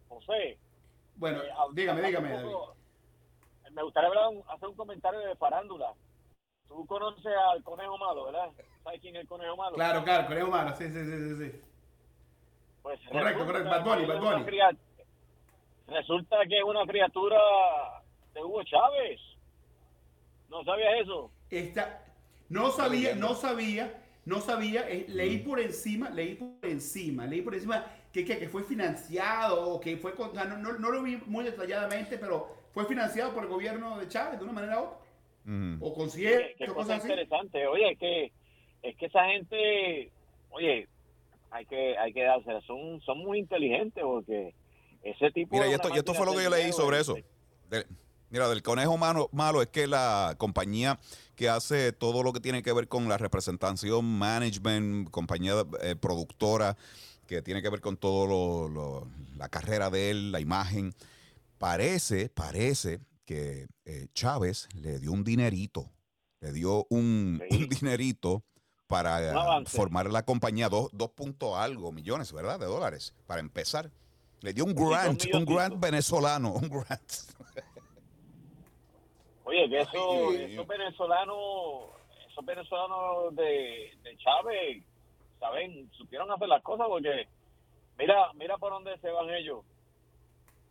[0.10, 0.58] José,
[1.15, 2.75] Bueno, eh, dígame, dígame, poco-
[3.71, 4.25] Me gustaría hablar
[4.56, 5.93] hacer un comentario de farándula.
[6.67, 8.49] Tú conoces al conejo malo, ¿verdad?
[8.84, 9.75] ¿Sabes quién es el conejo malo?
[9.75, 11.62] Claro, claro, Conejo Malo, sí, sí, sí, sí, sí.
[12.84, 14.60] Pues Correcto, correcto, Bad Bunny, Bad Bunny.
[15.88, 17.38] Resulta que es una criatura
[18.34, 19.19] de Hugo Chávez.
[20.49, 21.32] ¿No sabías eso?
[21.49, 22.03] Esta,
[22.49, 27.53] no sabía, no sabía, no sabía, eh, leí por encima, leí por encima, leí por
[27.56, 31.17] encima que, que, que fue financiado o que fue, con- no, no, no lo vi
[31.25, 34.97] muy detalladamente, pero fue financiado por el gobierno de Chávez de una manera u otra.
[35.79, 37.07] O conciertos, qué cosa cosas así.
[37.12, 37.67] interesante.
[37.67, 38.31] Oye, es que,
[38.83, 40.12] es que esa gente,
[40.49, 40.88] oye,
[41.51, 42.62] hay que, hay que dársela.
[42.62, 44.53] Son, son muy inteligentes porque
[45.03, 45.55] ese tipo.
[45.55, 47.15] Mira, y esto, y esto fue lo que yo leí sobre eso.
[47.69, 47.86] De-
[48.29, 50.99] mira, del conejo malo, malo es que la compañía
[51.36, 56.75] que hace todo lo que tiene que ver con la representación, management, compañía eh, productora,
[57.27, 59.07] que tiene que ver con todo lo, lo-
[59.38, 60.93] la carrera de él, la imagen,
[61.57, 65.91] parece, parece que eh, Chávez le dio un dinerito,
[66.39, 67.63] le dio un, Sí.
[67.63, 68.43] un dinerito
[68.87, 69.75] para avance.
[69.77, 72.57] formar la compañía, dos, dos punto algo millones, ¿verdad?
[72.57, 73.91] De dólares, para empezar.
[74.41, 77.11] Le dio un grant, un grant venezolano, un grant.
[79.43, 81.35] Oye, que eso, Ay, esos venezolanos,
[82.29, 84.83] esos venezolanos de, de Chávez,
[85.39, 87.27] saben, supieron hacer las cosas porque
[87.97, 89.65] mira, mira por dónde se van ellos.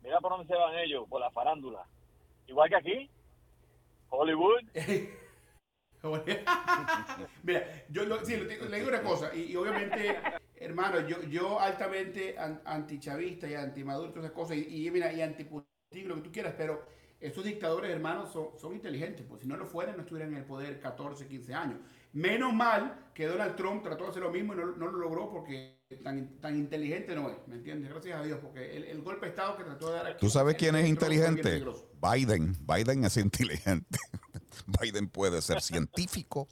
[0.03, 1.85] Mira por dónde se van ellos, por la farándula.
[2.47, 3.09] Igual que aquí,
[4.09, 4.61] Hollywood.
[7.43, 10.15] Mira, yo lo- sí, lo digo- le digo una cosa, y, y obviamente,
[10.55, 15.21] hermano, yo, yo altamente an- antichavista y antimaduro, todas esas cosas, y, y mira, y
[15.21, 16.85] antiputin, lo que tú quieras, pero
[17.19, 20.45] estos dictadores, hermanos, son, son inteligentes, pues si no lo fueran, no estuvieran en el
[20.45, 21.79] poder 14, 15 años.
[22.13, 25.29] Menos mal que Donald Trump trató de hacer lo mismo y no, no lo logró
[25.29, 27.89] porque tan, tan inteligente no es, ¿me entiendes?
[27.89, 30.29] Gracias a Dios, porque el, el golpe de Estado que trató de dar aquí- ¿Tú
[30.29, 31.63] sabes quién es inteligente?
[32.01, 32.55] Biden.
[32.67, 33.97] Biden es inteligente.
[34.81, 36.47] Biden puede ser científico.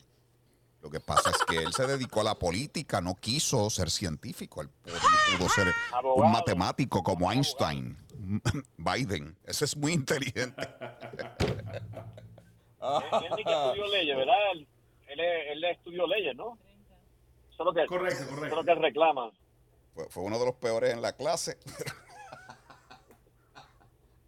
[0.81, 4.61] Lo que pasa es que él se dedicó a la política, no quiso ser científico.
[4.61, 4.95] Él pudo,
[5.37, 5.67] pudo ser
[6.15, 7.97] un matemático como Einstein.
[8.77, 10.55] Biden, ese es muy inteligente.
[12.79, 14.35] Él, él estudió leyes, ¿verdad?
[14.53, 14.67] Él,
[15.07, 16.57] él, él estudió leyes, ¿no?
[17.55, 18.55] Eso es lo que, Correcto, eso es correcto.
[18.57, 19.31] lo que él reclama.
[19.93, 21.57] Fue, fue uno de los peores en la clase.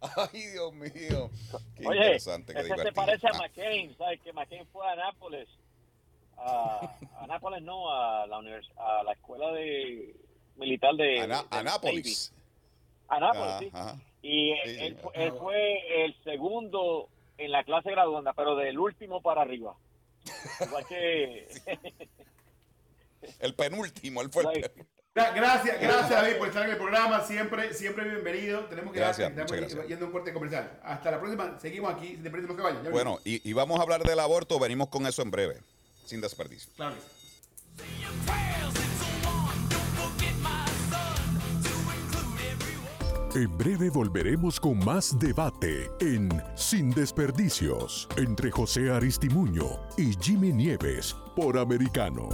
[0.00, 1.30] Ay, Dios mío.
[1.76, 4.20] Qué Oye, interesante, qué ese se parece a Ah, McCain, ¿sabes?
[4.22, 5.48] Que McCain fue a Nápoles.
[6.38, 10.14] A, a Nápoles no, a la univers- a la escuela de
[10.56, 12.32] militar de, Ana- de Anápolis.
[12.32, 12.42] Navy.
[13.08, 13.70] A Nápoles, sí.
[13.74, 13.96] Ajá.
[14.22, 15.08] Y Sí, él, sí.
[15.14, 19.74] él fue el segundo en la clase graduanda, pero del último para arriba.
[20.64, 21.48] Igual que...
[23.38, 24.86] El penúltimo, él fue el penúltimo.
[25.14, 27.24] Gra- Gracias, gracias David por estar en el programa.
[27.24, 28.66] Siempre, siempre bienvenido.
[28.66, 29.88] Tenemos que Gracias, estamos muchas gracias.
[29.88, 30.78] yendo a un corte comercial.
[30.84, 31.58] Hasta la próxima.
[31.60, 32.08] Seguimos aquí.
[32.16, 32.84] Si te parece, no se vayan.
[32.84, 34.58] Ya Bueno, y, y vamos a hablar del aborto.
[34.60, 35.60] Venimos con eso en breve,
[36.06, 36.70] sin desperdicio.
[36.76, 37.08] Claro que sí.
[43.34, 51.14] En breve volveremos con más debate en Sin Desperdicios entre José Aristimuño y Jimmy Nieves
[51.36, 52.28] por Americano.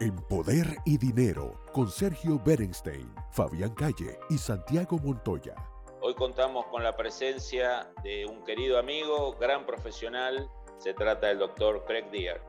[0.00, 5.54] En Poder y Dinero con Sergio Berenstein, Fabián Calle y Santiago Montoya.
[6.02, 10.50] Hoy contamos con la presencia de un querido amigo, gran profesional.
[10.78, 12.42] Se trata del doctor Craig Deer.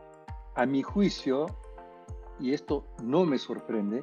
[0.56, 1.46] A mi juicio,
[2.40, 4.02] y esto no me sorprende,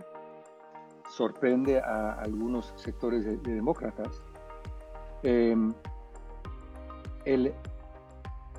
[1.11, 4.23] sorprende a algunos sectores de, de demócratas,
[5.25, 5.57] eh,
[7.25, 7.53] el,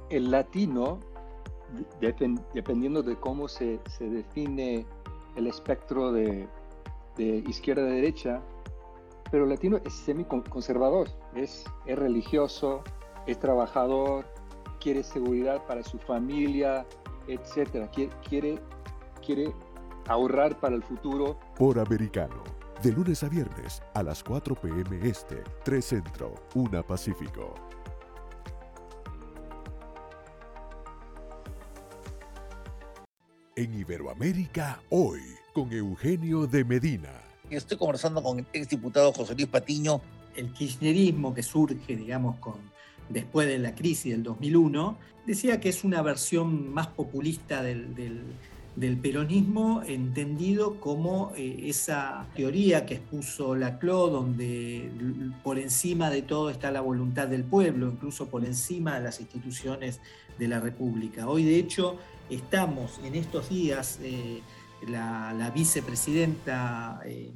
[0.10, 1.00] el latino,
[2.02, 4.86] depen- dependiendo de cómo se, se define
[5.36, 6.48] el espectro de,
[7.18, 8.42] de izquierda a derecha,
[9.32, 12.84] pero latino es semiconservador, es, es religioso,
[13.26, 14.26] es trabajador,
[14.80, 16.86] quiere seguridad para su familia,
[17.28, 17.90] etcétera.
[17.90, 18.60] Quiere, quiere,
[19.26, 19.54] quiere
[20.08, 21.38] ahorrar para el futuro.
[21.58, 22.44] Por Americano,
[22.84, 25.00] de lunes a viernes a las 4 p.m.
[25.08, 27.56] Este, 3 Centro, 1 Pacífico.
[33.64, 35.22] En Iberoamérica, hoy,
[35.54, 37.12] con Eugenio de Medina.
[37.50, 40.02] Estoy conversando con el exdiputado José Luis Patiño.
[40.36, 42.56] El kirchnerismo que surge, digamos, con,
[43.08, 48.24] después de la crisis del 2001, decía que es una versión más populista del, del,
[48.76, 54.92] del peronismo, entendido como eh, esa teoría que expuso Laclau, donde
[55.42, 60.02] por encima de todo está la voluntad del pueblo, incluso por encima de las instituciones
[60.38, 61.30] de la República.
[61.30, 61.98] Hoy, de hecho,
[62.30, 64.42] estamos en estos días, eh,
[64.88, 67.32] la, la vicepresidenta eh,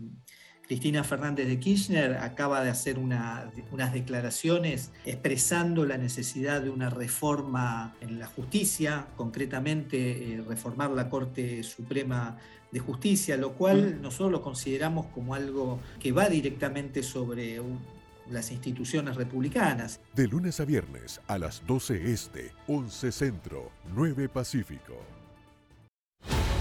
[0.67, 6.89] Cristina Fernández de Kirchner acaba de hacer una- unas declaraciones expresando la necesidad de una
[6.89, 12.37] reforma en la justicia, concretamente eh, reformar la Corte Suprema
[12.73, 17.79] de Justicia, lo cual nosotros lo consideramos como algo que va directamente sobre un-
[18.29, 19.99] las instituciones republicanas.
[20.13, 24.97] De lunes a viernes a las 12 Este, 11 Centro, 9 Pacífico.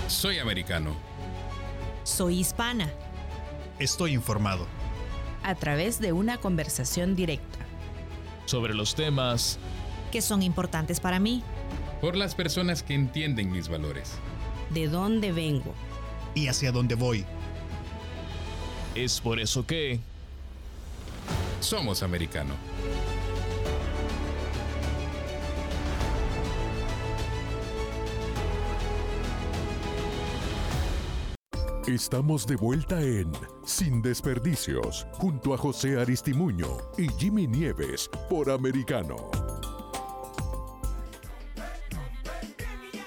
[0.09, 0.97] Soy americano.
[2.05, 2.91] Soy hispana.
[3.79, 4.67] Estoy informado.
[5.43, 7.59] A través de una conversación directa.
[8.47, 9.59] Sobre los temas
[10.13, 11.43] que son importantes para mí.
[12.01, 14.13] Por las personas que entienden mis valores.
[14.71, 15.75] De dónde vengo.
[16.35, 17.25] Y hacia dónde voy.
[18.95, 20.01] Es por eso que...
[21.67, 22.55] Somos americano.
[31.89, 33.33] Estamos de vuelta en
[33.65, 39.17] Sin Desperdicios, junto a José Aristimuño y Jimmy Nieves por Americano.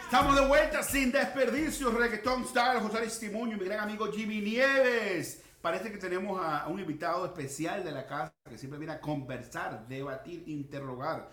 [0.03, 5.43] Estamos de vuelta sin desperdicios, Reggaeton Style, José Aristimuño y mi gran amigo Jimmy Nieves.
[5.61, 9.87] Parece que tenemos a, un invitado especial de la casa que siempre viene a conversar,
[9.87, 11.29] debatir, interrogar.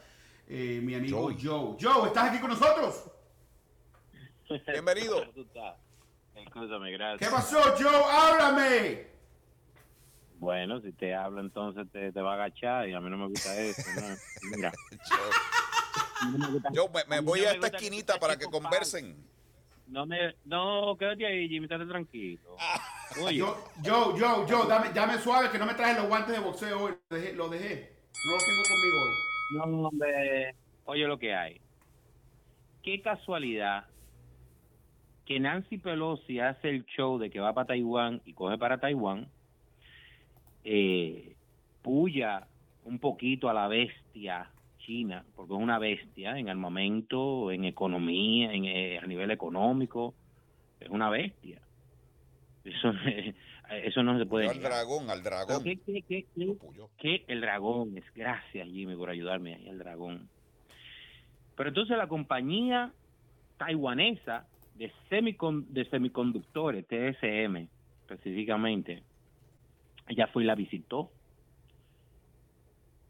[0.46, 1.76] Eh, mi amigo Joe.
[1.81, 3.11] Joe, ¿estás aquí con nosotros?
[4.68, 5.24] Bienvenido.
[6.35, 7.29] Escúchame, gracias.
[7.29, 8.05] ¿Qué pasó, Joe?
[8.09, 9.07] ¡Háblame!
[10.38, 13.29] Bueno, si te hablo entonces te, te va a agachar y a mí no me
[13.29, 13.83] gusta eso.
[14.55, 14.72] Mira.
[16.72, 19.16] Yo me, voy a esta esquinita para que conversen.
[19.87, 22.57] No me, no, quédate ahí, Jimmy, estate tranquilo.
[23.22, 23.38] Oye.
[23.38, 26.83] Yo, yo, yo, yo, dame, dame suave que no me traje los guantes de boxeo
[26.83, 26.92] hoy.
[27.09, 27.96] Lo dejé, lo dejé.
[28.25, 29.14] No los tengo conmigo hoy.
[29.53, 30.55] No, hombre,
[30.87, 31.61] oye lo que hay.
[32.83, 33.87] Qué casualidad
[35.25, 39.29] que Nancy Pelosi hace el show de que va para Taiwán y coge para Taiwán,
[40.64, 41.37] eh,
[41.83, 42.46] puya
[42.85, 44.51] un poquito a la bestia
[44.87, 50.14] China, porque es una bestia en armamento, en economía, en, eh, a nivel económico,
[50.79, 51.61] es una bestia.
[52.64, 52.92] Eso,
[53.85, 54.49] eso no se puede.
[54.49, 55.64] Al dragón, al dragón.
[55.64, 55.79] ¿Qué,
[56.96, 57.99] qué, el dragón?
[57.99, 60.29] Es gracias, Jimmy, por ayudarme ahí, el dragón.
[61.57, 62.92] Pero entonces la compañía
[63.57, 64.46] taiwanesa
[64.77, 67.68] de, semicon, de semiconductores, TSM
[68.03, 69.03] específicamente,
[70.07, 71.11] ella fue y la visitó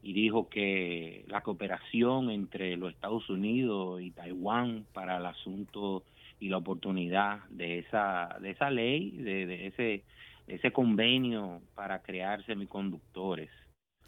[0.06, 6.04] y dijo que la cooperación entre los Estados Unidos y Taiwán para el asunto
[6.38, 10.04] y la oportunidad de esa de esa ley de, ese
[10.46, 13.50] ese convenio para crear semiconductores.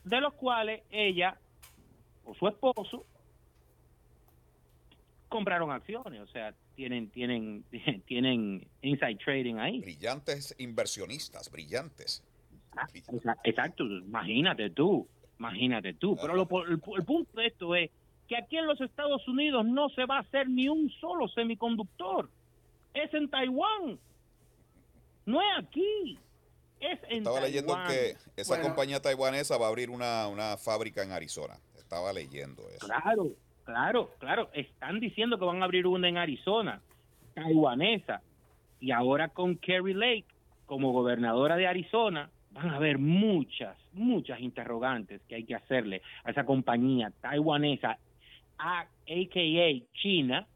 [0.04, 1.36] De los cuales ella
[2.24, 3.04] o su esposo
[5.28, 7.64] compraron acciones o sea tienen tienen
[8.06, 9.80] tienen inside trading ahí.
[9.80, 12.22] Brillantes inversionistas brillantes.
[12.76, 12.86] Ah,
[13.42, 15.08] exacto imagínate tú
[15.38, 16.16] Imagínate tú.
[16.20, 17.90] Pero lo, el, punto de esto es
[18.26, 22.28] que aquí en los Estados Unidos no se va a hacer ni un solo semiconductor.
[22.92, 23.98] Es en Taiwán.
[25.26, 26.18] No es aquí.
[26.80, 31.12] Es en Estaba leyendo que esa compañía taiwanesa va a abrir una, una fábrica en
[31.12, 31.54] Arizona.
[31.76, 32.86] Estaba leyendo eso.
[32.86, 33.30] Claro,
[33.64, 34.50] claro, claro.
[34.52, 36.80] Están diciendo que van a abrir una en Arizona,
[37.34, 38.22] taiwanesa.
[38.80, 40.26] Y ahora con Kerry Lake
[40.66, 46.30] como gobernadora de Arizona, van a haber muchas, muchas interrogantes que hay que hacerle a
[46.30, 47.98] esa compañía taiwanesa,
[48.58, 49.94] a, a.k.a.
[49.94, 50.46] China,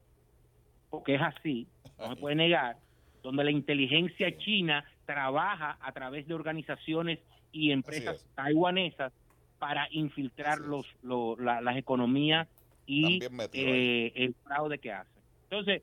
[0.90, 1.66] porque es así,
[1.98, 2.76] no se puede negar,
[3.22, 7.18] donde la inteligencia china trabaja a través de organizaciones
[7.52, 9.12] y empresas taiwanesas
[9.58, 10.86] para infiltrar los,
[11.38, 12.48] las economías
[12.86, 13.20] y
[13.52, 15.22] eh, el fraude que hacen.
[15.44, 15.82] Entonces,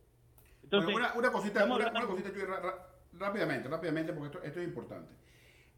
[0.64, 2.30] entonces una, cosita, una, cosita
[3.14, 5.12] rápidamente, rápidamente, porque esto, esto es importante.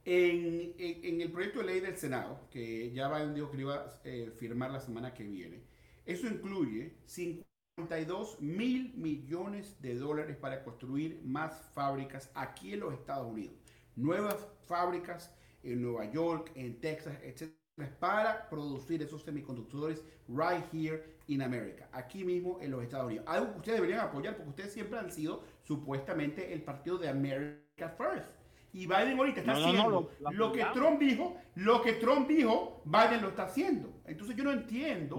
[0.03, 4.01] En, en, el proyecto de ley del Senado, que ya Biden dijo que iba a
[4.03, 5.61] eh, firmar la semana que viene,
[6.05, 13.31] eso incluye 52 mil millones de dólares para construir más fábricas aquí en los Estados
[13.31, 13.55] Unidos.
[13.95, 17.51] Nuevas fábricas en Nueva York, en Texas, etc.
[17.99, 23.25] Para producir esos semiconductores right here in America, aquí mismo en los Estados Unidos.
[23.27, 27.89] Algo que ustedes deberían apoyar porque ustedes siempre han sido supuestamente el partido de America
[27.97, 28.40] First.
[28.73, 33.29] Y Biden ahorita está haciendo lo, que Trump dijo, lo que Trump dijo, Biden lo
[33.29, 33.91] está haciendo.
[34.05, 35.17] Entonces yo no entiendo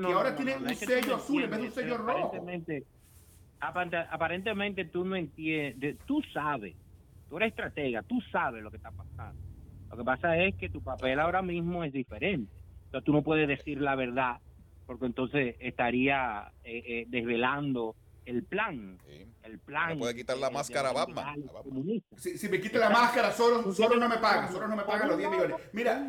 [0.00, 2.32] que ahora tiene un sello azul en vez de un sello rojo.
[3.60, 6.76] Aparentemente, tú no entiendes, tú sabes,
[7.28, 9.40] tú eres estratega, tú sabes lo que está pasando.
[9.90, 12.52] Lo que pasa es que tu papel ahora mismo es diferente.
[12.86, 14.38] Entonces tú no puedes decir la verdad,
[14.86, 17.96] porque entonces estaría eh, eh, desvelando
[18.26, 18.98] el plan.
[19.42, 19.90] El plan.
[19.90, 21.36] Me puede quitar la máscara a Batman.
[22.16, 24.50] Si, me quita la máscara, solo, solo no me paga.
[24.50, 25.56] Solo no me paga los 10 millones.
[25.72, 26.06] Mira.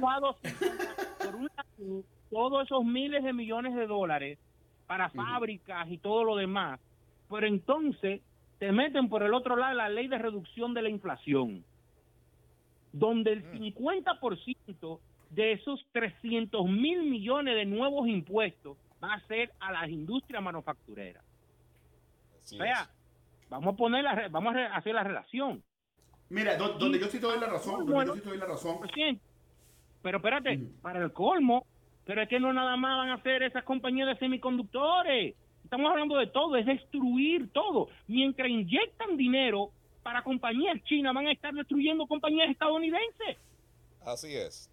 [1.19, 4.39] Por un lado, todos esos miles de millones de dólares
[4.87, 6.79] para fábricas y todo lo demás.
[7.29, 8.21] Pero entonces
[8.59, 11.63] te meten por el otro lado la ley de reducción de la inflación,
[12.91, 14.99] donde el 50%
[15.31, 21.23] de esos 300 mil millones de nuevos impuestos va a ser a las industrias manufactureras.
[22.51, 22.89] Vea,
[23.49, 25.63] vamos a poner la, re- vamos a hacer la relación.
[26.29, 28.11] Mira, do- donde yo sí te doy la razón, donde Bueno.
[28.11, 28.77] yo sí te doy la razón.
[30.01, 31.65] Pero espérate, para el colmo,
[32.05, 35.35] pero es que no nada más van a hacer esas compañías de semiconductores.
[35.63, 37.87] Estamos hablando de todo, es destruir todo.
[38.07, 39.71] Mientras inyectan dinero
[40.03, 43.37] para compañías chinas, van a estar destruyendo compañías estadounidenses.
[44.05, 44.69] Así es.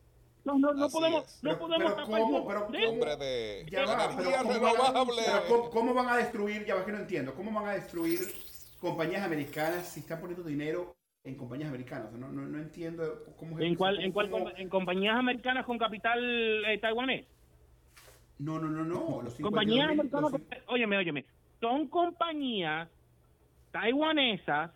[0.59, 1.43] No, no, no Así podemos, es.
[1.43, 2.47] no Pero- podemos pero tapar ¿cómo?
[2.49, 2.91] Pero.
[2.91, 5.05] Hombre de Ya va, pero ¿cómo van a-
[5.47, 6.65] pero ¿cómo, van a destruir?
[6.65, 7.35] Ya va que no entiendo.
[7.35, 8.19] ¿Cómo van a destruir
[8.81, 10.95] compañías americanas si están poniendo dinero
[11.25, 12.13] en compañías americanas?
[12.13, 16.19] No, no, no entiendo cómo es ¿En cuál, en cuál en compañías americanas con capital
[16.67, 17.27] eh, taiwanés?
[18.39, 19.21] No, no, no, no.
[19.23, 21.25] Los 52 Compañías americanas, los- óyeme, óyeme,
[21.61, 22.89] son compañías
[23.71, 24.71] taiwanesas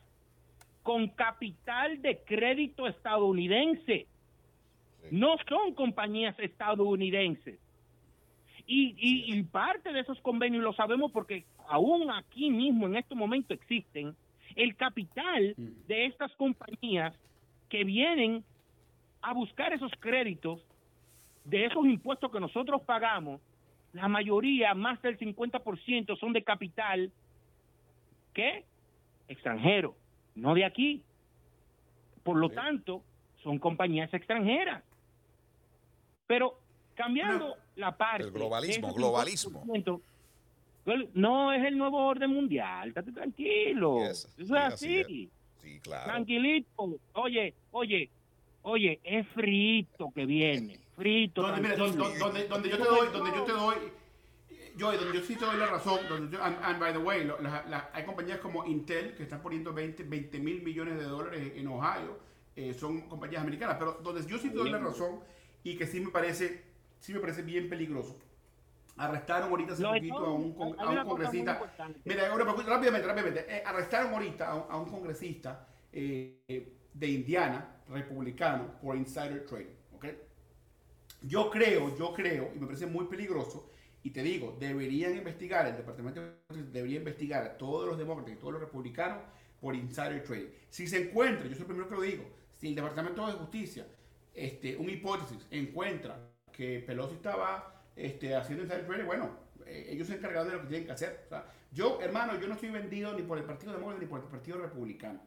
[0.82, 4.06] con capital de crédito estadounidense.
[5.10, 7.58] No son compañías estadounidenses.
[8.66, 13.14] Y, y, y parte de esos convenios lo sabemos porque aún aquí mismo en este
[13.14, 14.16] momento existen
[14.56, 17.14] el capital de estas compañías
[17.68, 18.44] que vienen
[19.20, 20.64] a buscar esos créditos
[21.44, 23.40] de esos impuestos que nosotros pagamos,
[23.92, 27.12] la mayoría, más del 50%, son de capital,
[28.32, 28.64] ¿qué?
[29.28, 29.94] Extranjero,
[30.34, 31.02] no de aquí.
[32.22, 33.02] Por lo tanto,
[33.42, 34.82] son compañías extranjeras.
[36.26, 36.58] Pero
[36.94, 38.24] cambiando la parte...
[38.24, 39.64] El globalismo, globalismo.
[39.64, 40.00] 50%,
[40.86, 44.04] well, No es el nuevo orden mundial, estate tranquilo.
[44.04, 45.30] Eso es sí, así así.
[45.62, 46.04] Sí, claro.
[46.04, 46.96] Tranquilito.
[47.14, 48.10] Oye, oye,
[48.62, 50.78] oye, es frito que viene.
[50.96, 51.42] Frito.
[51.42, 53.76] Donde, mira, donde, donde- donde yo te doy, donde yo te doy,
[54.76, 57.24] yo, donde yo sí te doy la razón, donde yo- and, and by the way,
[57.24, 61.04] lo- la- la- hay compañías como Intel que están poniendo 20, 20 mil millones de
[61.04, 62.18] dólares en Ohio,
[62.56, 65.20] eh, son compañías americanas, pero donde yo sí te doy la razón
[65.64, 66.62] y que sí me parece,
[67.00, 68.18] sí me parece bien peligroso.
[68.96, 71.58] Arrestaron ahorita hace poquito a un, con- a un congresista.
[72.04, 73.46] Mira, ahora, rápidamente, rápidamente.
[73.48, 79.74] eh, arrestaron ahorita a un, a un congresista eh, de Indiana, republicano, por insider trading.
[79.94, 80.06] ¿ok?
[81.22, 83.70] Yo creo, yo creo, y me parece muy peligroso,
[84.02, 86.20] y te digo, deberían investigar, el departamento
[86.70, 89.22] debería investigar a todos los demócratas y todos los republicanos
[89.60, 90.48] por insider trading.
[90.68, 93.86] Si se encuentra, yo soy el primero que lo digo, si el departamento de justicia,
[94.34, 96.18] este, un hipótesis, encuentra
[96.52, 99.30] que Pelosi estaba este, haciendo insider trading, bueno,
[99.66, 101.22] eh, ellos se encargaron de lo que tienen que hacer.
[101.26, 104.20] O sea, yo, hermano, yo no estoy vendido ni por el Partido Demócrata ni por
[104.20, 105.20] el Partido Republicano.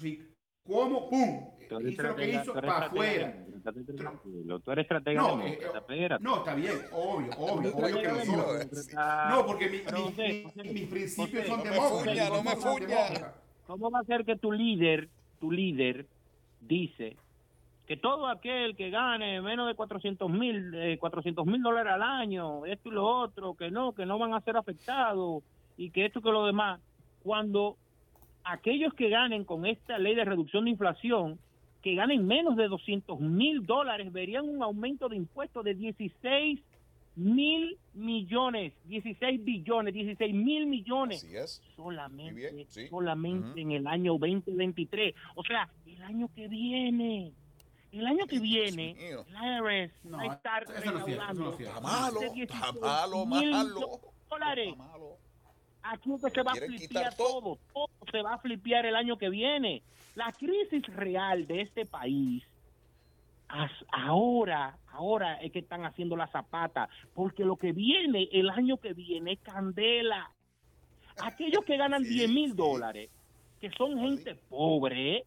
[0.00, 0.26] Sí,
[0.66, 1.08] ¿Cómo?
[1.08, 1.50] ¡Pum!
[1.88, 3.34] Hizo lo que hizo para afuera.
[4.64, 6.22] Tú eres estratega No, eh, espérate.
[6.22, 8.66] No, está bien, obvio, obvio, obvio que lo soy.
[9.30, 12.04] No, porque mi- mi- José, José, mis principios José, son no me demócratas.
[12.04, 12.86] fuña, no me fuña.
[12.86, 13.34] demócratas.
[13.66, 15.08] ¿Cómo va a ser que tu líder,
[15.40, 16.06] tu líder,
[16.60, 17.16] dice
[17.90, 22.64] que todo aquel que gane menos de 400 mil, eh, 400 mil dólares al año,
[22.64, 25.42] esto y lo otro, que no, que no van a ser afectados
[25.76, 26.80] y que esto que lo demás,
[27.24, 27.76] cuando
[28.44, 31.40] aquellos que ganen con esta ley de reducción de inflación,
[31.82, 36.60] que ganen menos de 200 mil dólares, verían un aumento de impuestos de 16
[37.16, 41.60] mil millones, 16 billones, 16 mil millones Así es.
[41.74, 42.86] solamente, sí.
[42.86, 45.12] solamente en el año 2023.
[45.34, 47.32] O sea, el año que viene.
[47.92, 51.56] El año que viene, el IRS No, va a estar recaudando.
[51.58, 54.00] Está malo, está 16 malo, malo.
[54.28, 54.74] dólares.
[55.82, 58.94] Aquí es que se va a flipear quitar todo, todo se va a flipear el
[58.94, 59.82] año que viene.
[60.14, 62.44] La crisis real de este país,
[63.48, 68.76] as- ahora, ahora es que están haciendo la zapata, porque lo que viene, el año
[68.76, 70.30] que viene, es candela.
[71.22, 73.10] Aquellos que ganan 10 mil dólares,
[73.60, 75.24] que son gente pobre,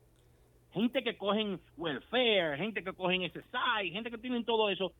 [0.73, 4.91] gente que cogen welfare, gente que cogen SSI, gente que tienen todo eso,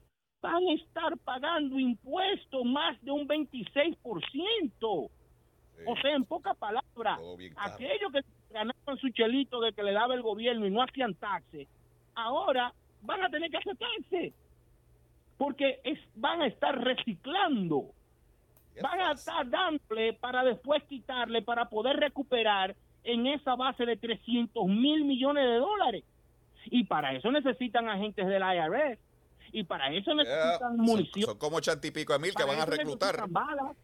[0.42, 5.10] van a estar pagando impuestos más de un 26%.
[5.86, 7.20] O sea, en pocas palabras,
[7.58, 8.22] aquellos que
[8.52, 11.68] ganaban su chelito de que le daba el gobierno y no hacían taxes,
[12.14, 14.34] ahora van a tener que hacer taxes.
[15.38, 17.90] Porque es, van a estar reciclando.
[18.82, 24.66] Van a estar dándole para después quitarle para poder recuperar en esa base de 300
[24.68, 26.04] mil millones de dólares.
[26.66, 28.99] Y para eso necesitan agentes del IRS.
[29.51, 30.24] Y para eso Yeah.
[30.24, 31.26] necesitan Son, munición.
[31.26, 33.24] son como ochenta y pico de mil que Para van a reclutar.
[33.30, 33.76] balas.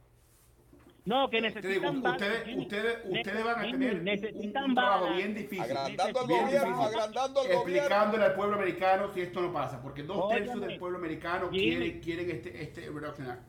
[1.05, 2.21] No, que digo, necesitan balas.
[2.21, 5.17] ustedes, ustedes, ustedes van a tener un, necesitan un trabajo balas.
[5.17, 5.61] bien difícil.
[5.61, 8.25] Agrandando al gobierno, agrandando al explicándole gobierno.
[8.25, 12.29] al pueblo americano si esto no pasa, porque dos tercios del pueblo americano quieren, quieren
[12.31, 13.43] este, este Reduction Act.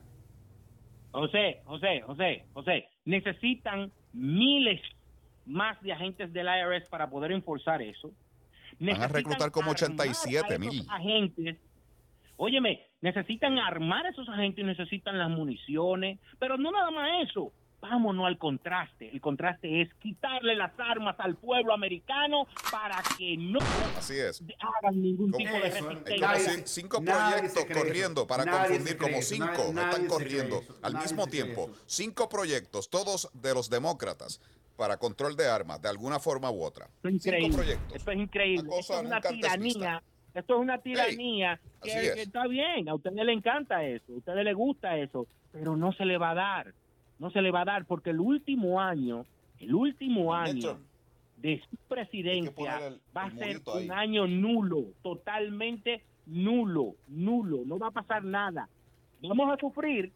[1.13, 4.81] José, José, José, José, necesitan miles
[5.47, 8.11] más de agentes del IRS para poder enforzar eso.
[8.79, 10.87] Van a reclutar como Necesitan 87 armar a mil.
[10.91, 11.57] agentes.
[12.37, 17.53] Óyeme, necesitan armar a esos agentes y necesitan las municiones, pero no nada más eso.
[17.83, 19.09] vámonos al contraste.
[19.11, 23.59] El contraste es quitarle las armas al pueblo americano para que no
[23.97, 24.43] Así es.
[24.83, 26.29] hagan ningún tipo de resistencia.
[26.29, 28.27] como cinco nadie proyectos corriendo eso.
[28.27, 29.35] para Nadie confundir, como eso.
[29.35, 31.71] cinco Nadie- están corriendo al Nadie mismo tiempo.
[31.73, 31.83] eso.
[31.87, 34.43] Cinco proyectos, todos de los demócratas,
[34.81, 36.87] para control de armas, de alguna forma u otra.
[36.87, 37.79] Esto es increíble.
[37.95, 38.71] Esto es increíble.
[38.71, 38.79] Una
[39.19, 40.03] Esto es tiranía.
[40.33, 42.15] Esto es una tiranía que, así es.
[42.15, 42.89] que está bien.
[42.89, 44.11] A ustedes les encanta eso.
[44.11, 45.27] A ustedes les gusta eso.
[45.53, 46.73] Pero no se le va a dar.
[47.19, 49.27] No se le va a dar porque el último año,
[49.59, 50.79] el último año
[51.37, 53.85] de su presidencia el- va a ser ahí.
[53.85, 54.85] un año nulo.
[55.03, 56.95] Totalmente nulo.
[57.07, 57.59] Nulo.
[57.67, 58.67] No va a pasar nada.
[59.21, 60.11] Vamos a sufrir,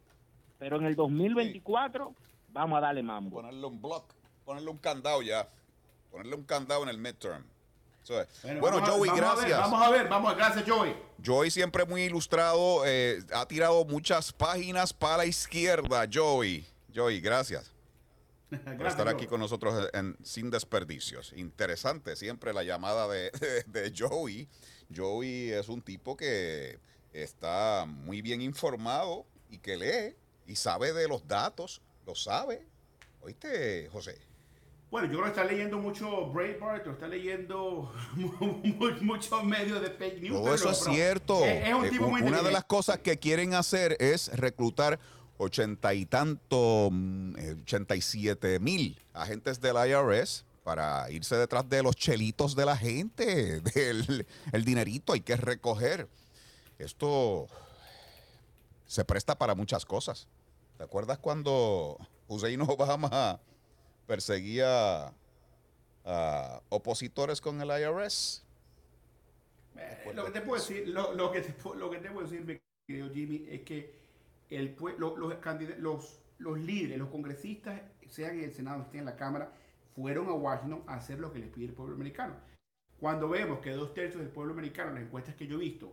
[0.58, 2.14] pero en el 2024
[2.50, 3.36] vamos a darle mambo.
[3.42, 4.14] Ponerle un block,
[4.44, 5.48] ponerle un candado ya.
[6.10, 7.44] Ponerle un candado en el midterm.
[8.06, 8.42] Es.
[8.60, 9.16] Bueno, vamos Joey, vamos a ver,
[9.46, 9.58] gracias.
[9.58, 10.94] vamos a ver, vamos gracias, Joey.
[11.24, 16.66] Joey siempre muy ilustrado, eh, ha tirado muchas páginas para la izquierda, Joey.
[16.94, 17.72] Joey, gracias
[18.50, 21.32] por Gracias, estar aquí con nosotros en Sin Desperdicios.
[21.34, 23.30] Interesante siempre la llamada de,
[23.66, 24.46] de- de Joey.
[24.94, 26.78] Joey es un tipo que
[27.14, 30.14] está muy bien informado y que lee
[30.46, 32.66] y sabe de los datos, lo sabe.
[33.22, 34.18] ¿Oíste, José?
[34.90, 38.60] Bueno, yo creo que está leyendo mucho Breitbart, o está leyendo mu-
[39.00, 40.36] muchos medios de fake news.
[40.40, 41.44] Todo eso es cierto.
[41.44, 45.00] Es, es un Eh, tipo muy Una de las cosas que quieren hacer es reclutar
[45.36, 51.96] ochenta y tanto, mm, eh, 87 mil agentes del IRS para irse detrás de los
[51.96, 56.08] chelitos de la gente, del el dinerito hay que recoger.
[56.78, 57.48] Esto
[58.86, 60.28] se presta para muchas cosas.
[60.78, 63.40] ¿Te acuerdas cuando Hussein Obama
[64.06, 65.12] perseguía
[66.04, 68.44] a opositores con el IRS?
[69.76, 72.26] Eh, Lo que te puedo decir, lo, lo que te, pu- lo que te puedo
[72.26, 73.94] decir, mi querido Jimmy, es que
[74.50, 75.34] el, lo- los,
[75.78, 79.52] los, los líderes, los congresistas, sean en el Senado, estén en la Cámara,
[79.94, 82.34] fueron a Washington a hacer lo que les pide el pueblo americano.
[83.00, 85.92] Cuando vemos que dos tercios del pueblo americano, en las encuestas que yo he visto,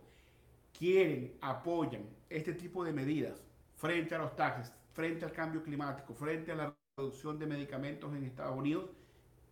[0.78, 3.40] quieren, apoyan este tipo de medidas
[3.76, 8.24] frente a los taxes, frente al cambio climático, frente a la reducción de medicamentos en
[8.24, 8.84] Estados Unidos,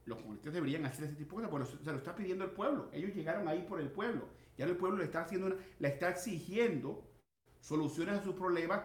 [0.05, 2.89] los congresistas deberían hacer ese tipo de cosas, porque se lo está pidiendo el pueblo.
[2.93, 4.29] Ellos llegaron ahí por el pueblo.
[4.59, 7.03] Ya el pueblo le está haciendo una- le está exigiendo
[7.61, 8.81] soluciones a sus problemas.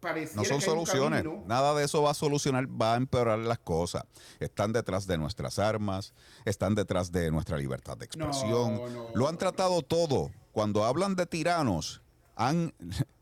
[0.00, 1.22] Pareciera No son soluciones.
[1.22, 1.44] camino.
[1.46, 4.04] Nada de eso va a solucionar, va a empeorar las cosas.
[4.38, 6.12] Están detrás de nuestras armas,
[6.44, 8.74] están detrás de nuestra libertad de expresión.
[8.74, 10.30] No, no, Lo han tratado todo.
[10.52, 12.02] Cuando hablan de tiranos,
[12.36, 12.74] han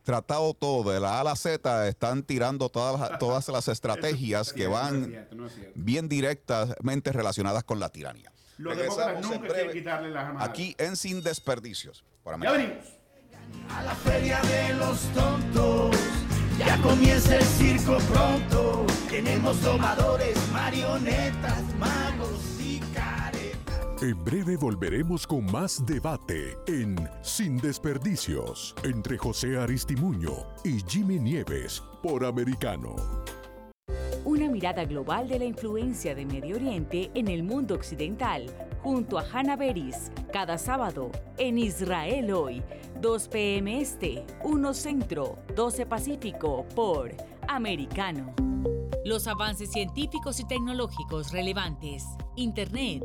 [0.03, 0.93] tratado todo.
[0.93, 5.07] De la A a la Z están tirando todas las, todas las estrategias que van
[5.07, 8.33] cierto, no bien directamente relacionadas con la tiranía.
[8.59, 10.49] Los demócratas nunca quieren quitarle las armas.
[10.49, 12.05] Aquí en Sin Desperdicios.
[12.41, 12.85] Ya venimos.
[13.71, 15.97] A la feria de los tontos,
[16.59, 18.87] ya comienza el circo pronto.
[19.11, 22.62] Tenemos domadores, marionetas, magos.
[24.03, 30.33] En breve volveremos con más debate en Sin Desperdicios entre José Aristimuño
[30.65, 32.97] y Jimmy Nieves por Americano.
[34.25, 38.47] Una mirada global de la influencia de Medio Oriente en el mundo occidental,
[38.83, 42.61] junto a Hannah Beris, cada sábado en Israel hoy,
[43.01, 43.81] 2 p.m.
[43.81, 47.15] Este, 1 Centro, 12 Pacífico, por
[47.47, 48.35] Americano.
[49.05, 53.05] Los avances científicos y tecnológicos relevantes, Internet,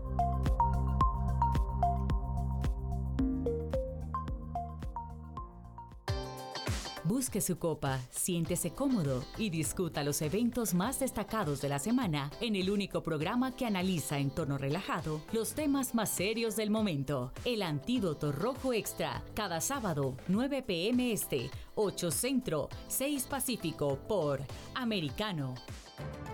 [7.31, 12.57] Busque su copa, siéntese cómodo y discuta los eventos más destacados de la semana en
[12.57, 17.31] el único programa que analiza en tono relajado los temas más serios del momento.
[17.45, 21.13] El Antídoto Rojo Extra, cada sábado, 9 p.m.
[21.13, 24.41] Este, 8 Centro, 6 Pacífico por
[24.75, 25.55] Americano.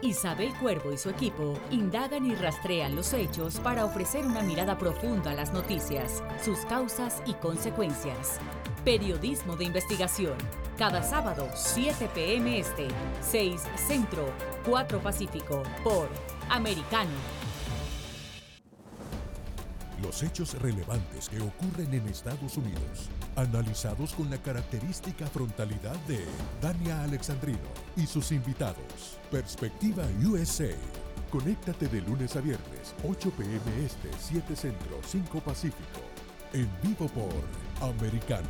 [0.01, 5.31] Isabel Cuervo y su equipo indagan y rastrean los hechos para ofrecer una mirada profunda
[5.31, 8.39] a las noticias, sus causas y consecuencias.
[8.83, 10.37] Periodismo de investigación.
[10.77, 12.59] Cada sábado, 7 p.m.
[12.59, 12.87] Este,
[13.21, 14.31] 6 Centro,
[14.65, 16.09] 4 Pacífico, por
[16.49, 17.09] Americano.
[20.01, 26.25] Los hechos relevantes que ocurren en Estados Unidos, analizados con la característica frontalidad de
[26.59, 29.19] Dania Alexandrino y sus invitados.
[29.31, 30.71] Perspectiva USA.
[31.29, 33.85] Conéctate de lunes a viernes, 8 p.m.
[33.85, 36.01] Este, 7 Centro, 5 Pacífico.
[36.51, 38.49] En vivo por Americano.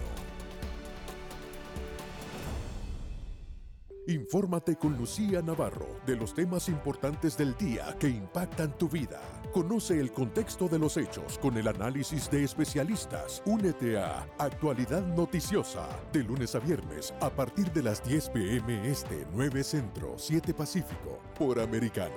[4.08, 9.20] Infórmate con Lucía Navarro de los temas importantes del día que impactan tu vida.
[9.54, 13.42] Conoce el contexto de los hechos con el análisis de especialistas.
[13.46, 19.26] Únete a Actualidad Noticiosa de lunes a viernes a partir de las 10 pm este
[19.34, 22.16] 9 Centro 7 Pacífico por Americano.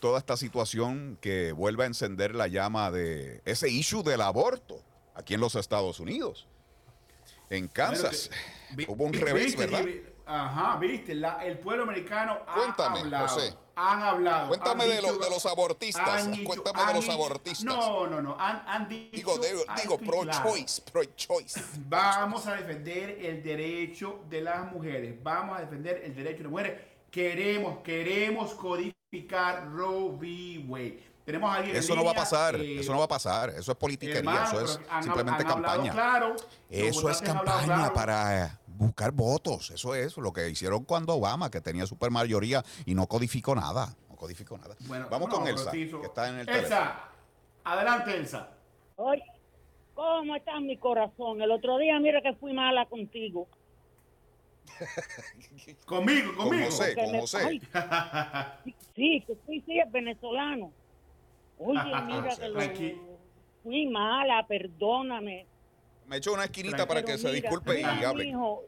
[0.01, 4.81] toda esta situación que vuelve a encender la llama de ese issue del aborto
[5.15, 6.47] aquí en los Estados Unidos.
[7.51, 8.31] En Kansas
[8.89, 9.85] hubo un revés, viste, ¿verdad?
[10.27, 13.29] Ajá, viste, la- el pueblo americano Cuéntame, ha hablado.
[13.29, 13.55] José.
[13.81, 14.49] Han hablado.
[14.49, 17.65] Cuéntame han de los- de los abortistas, dicho- cuéntame de los dicho- abortistas.
[17.65, 18.37] No, no, no.
[18.39, 19.11] Han, han dicho.
[19.17, 21.63] Digo, digo y pro-choice, pro-choice.
[21.87, 25.15] Vamos a defender el derecho de las mujeres.
[25.23, 26.81] Vamos a defender el derecho de las mujeres.
[27.11, 30.65] Queremos, queremos codificar Roe v.
[30.69, 31.03] Wade.
[31.25, 33.51] Tenemos a alguien en Eso no va a pasar, eh, eso no va a pasar,
[33.51, 35.93] eso es politiquería, hermano, eso es han- simplemente han campaña.
[35.93, 36.37] claro,
[36.71, 37.93] eso es campaña claro.
[37.95, 42.95] para buscar votos, eso es lo que hicieron cuando Obama, que tenía super mayoría y
[42.95, 44.75] no codificó nada, no codificó nada.
[44.87, 46.67] Bueno, Vamos no, con Elsa, hizo- que está en el teléfono.
[46.67, 47.05] Elsa,
[47.65, 48.49] adelante, Elsa.
[48.97, 49.23] Oye,
[49.93, 51.43] ¿cómo está mi corazón?
[51.43, 53.49] El otro día, mira que fui mala contigo.
[55.87, 56.67] Conmigo, Con conmigo.
[56.67, 57.39] José, con José.
[57.73, 60.73] ay, sí, que sí, sí, es venezolano.
[61.59, 63.19] Oye, mira que lo,
[63.63, 65.47] fui mala, perdóname.
[66.07, 68.25] Me echó una esquinita para que se disculpe mira, y hable.
[68.25, 68.63] mijo,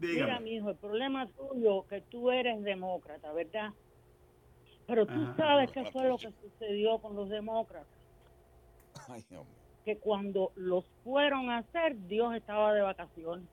[0.00, 0.40] mira, Dígame.
[0.40, 3.72] mijo, el problema tuyo que tú eres demócrata, ¿verdad?
[4.86, 5.34] Pero tú Ajá.
[5.36, 7.88] sabes qué fue lo que sucedió con los demócratas.
[9.08, 9.24] Ay.
[9.84, 13.46] Que cuando los fueron a hacer, Dios estaba de vacaciones.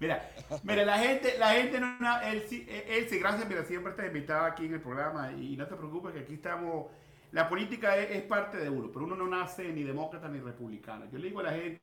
[0.00, 0.28] Mira,
[0.62, 4.44] mira, la gente, la gente no, no, sí, él sí, gracias, mira, siempre te invitado
[4.44, 6.86] aquí en el programa y no te preocupes que aquí estamos,
[7.32, 11.06] la política es, parte de uno, pero uno no nace ni demócrata ni republicano.
[11.10, 11.80] Yo le digo a la gente,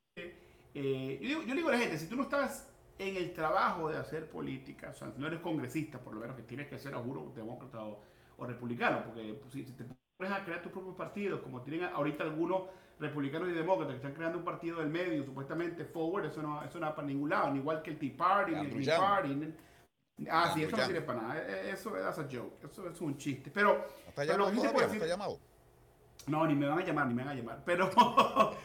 [0.74, 3.98] eh, yo, le digo a la gente, si tú no estás en el trabajo de
[3.98, 6.94] hacer política, o sea, si no eres congresista, por lo menos que tienes que ser,
[6.94, 8.02] juro, demócrata o,
[8.46, 9.86] republicano, porque si, si te
[10.18, 12.64] pones a crear tus propios partidos, como tienen ahorita algunos
[13.00, 16.80] republicanos y demócratas que están creando un partido del medio, supuestamente forward, eso no, eso
[16.80, 19.02] no va para ningún lado, ni igual que el Tea Party, ni el Green Yang.
[19.02, 19.54] Party.
[20.30, 21.38] Ah, sí, eso no sirve para nada.
[21.40, 22.64] eh, Eso es a joke.
[22.72, 23.50] Eso es un chiste.
[23.52, 23.74] Pero.
[23.80, 24.72] ¿No está llamado todavía?
[24.72, 25.40] ¿No está decir- llamado?
[26.28, 27.64] no, ni me van a llamar, ni me van a llamar.
[27.66, 27.90] Pero,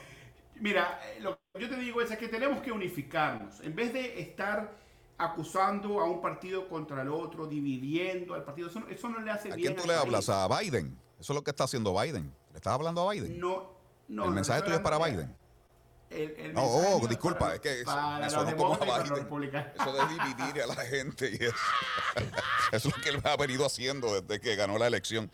[0.61, 3.61] mira, eh, lo que yo te digo es que tenemos que unificarnos.
[3.61, 4.73] En vez de estar
[5.17, 9.31] acusando a un partido contra el otro, dividiendo al partido, eso, no- eso no le
[9.31, 10.29] hace ¿A bien quién tú le hablas?
[10.29, 10.97] ¿A Biden?
[11.19, 12.33] Eso es lo que está haciendo Biden.
[12.53, 13.41] ¿Le estás hablando a Biden?
[13.41, 13.78] No,
[14.09, 14.25] no.
[14.25, 15.35] ¿El no, mensaje tuyo es para Biden?
[16.11, 19.29] El, el No, mensaje oh, mío disculpa, para- es que eso- sonó como a Biden.
[19.75, 21.55] Eso de dividir a la gente y eso.
[22.73, 25.31] Eso es lo que él ha venido haciendo desde que ganó la elección,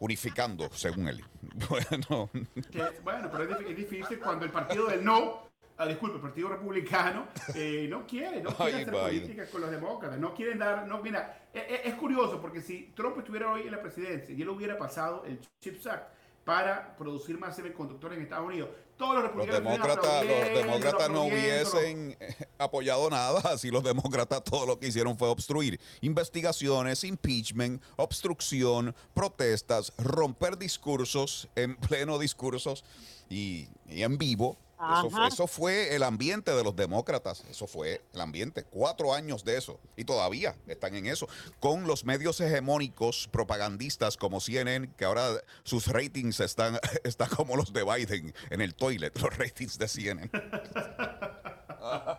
[0.00, 1.24] unificando, según él.
[1.68, 2.30] Bueno,
[2.70, 6.22] Que, bueno, pero es, dif- es difícil cuando el partido del no, ah, disculpe, el
[6.22, 9.04] partido republicano eh, no quiere, no quiere Ay, hacer Biden.
[9.22, 12.92] política con los demócratas, no quieren dar, no, mira, e- e- es, curioso porque si
[12.94, 16.12] Trump estuviera hoy en la presidencia y él hubiera pasado el CHIPS Act
[16.48, 22.34] para producir más semiconductores en Estados Unidos, todos los demócratas, los demócratas no hubiesen eh,
[22.56, 29.92] apoyado nada, así los demócratas todo lo que hicieron fue obstruir investigaciones, impeachment, obstrucción, protestas,
[29.98, 32.82] romper discursos en pleno discursos
[33.28, 34.56] y, y en vivo.
[34.80, 39.44] Eso fue, eso fue el ambiente de los demócratas, eso fue el ambiente, cuatro años
[39.44, 45.04] de eso, y todavía están en eso, con los medios hegemónicos propagandistas como CNN, que
[45.04, 45.30] ahora
[45.64, 50.30] sus ratings están, están como los de Biden en el toilet, los ratings de CNN.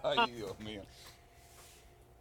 [0.04, 0.82] Ay, Dios mío.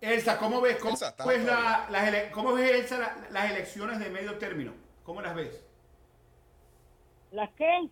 [0.01, 1.43] Elsa, ¿cómo ves, cómo Elsa, todavía.
[1.45, 4.73] la- las, ele- cómo ves Elsa, la- las elecciones de medio término?
[5.05, 5.61] ¿Cómo las ves?
[7.33, 7.89] ¿Las qué?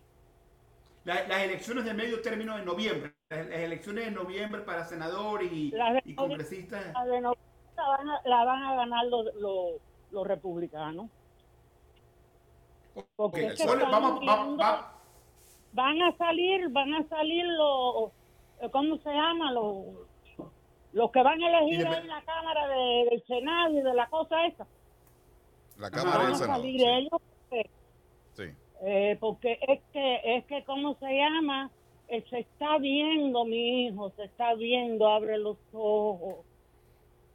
[1.07, 3.13] La- las elecciones de medio término en noviembre.
[3.29, 6.93] Las, las elecciones de noviembre para senadores y, Las de y congresistas.
[6.93, 7.47] La de noviembre
[7.77, 9.71] la van a, la van a ganar los, los,
[10.11, 11.09] los republicanos.
[13.15, 14.93] Porque es que Bueno, están vamos- va- viendo- va-
[15.73, 18.11] van a salir, van a salir los,
[18.71, 19.51] ¿cómo se llama?
[19.51, 19.85] Los,
[20.93, 23.93] los que van a elegir de- ahí en la Cámara de- del Senado y de
[23.93, 24.65] la cosa esa.
[25.77, 26.57] La Cámara del a Senado.
[26.59, 26.85] salir sí.
[26.87, 27.21] ellos
[28.33, 28.51] Sí.
[28.81, 31.71] Eh, porque es que, es que, ¿cómo se llama?
[32.09, 36.45] Eh, se está viendo, mi hijo, se está viendo, abre los ojos.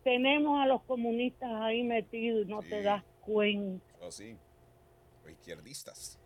[0.05, 2.83] Tenemos a los comunistas ahí metidos y no te Sí.
[2.83, 3.85] das cuenta.
[4.07, 4.37] Así.
[5.23, 6.19] Los izquierdistas.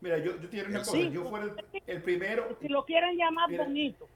[0.00, 0.90] Mira, yo, yo diré una cosa.
[0.92, 2.56] Sí, Yo fuera el, el primero.
[2.60, 3.64] Si lo quieren llamar Mira.
[3.64, 4.08] bonito.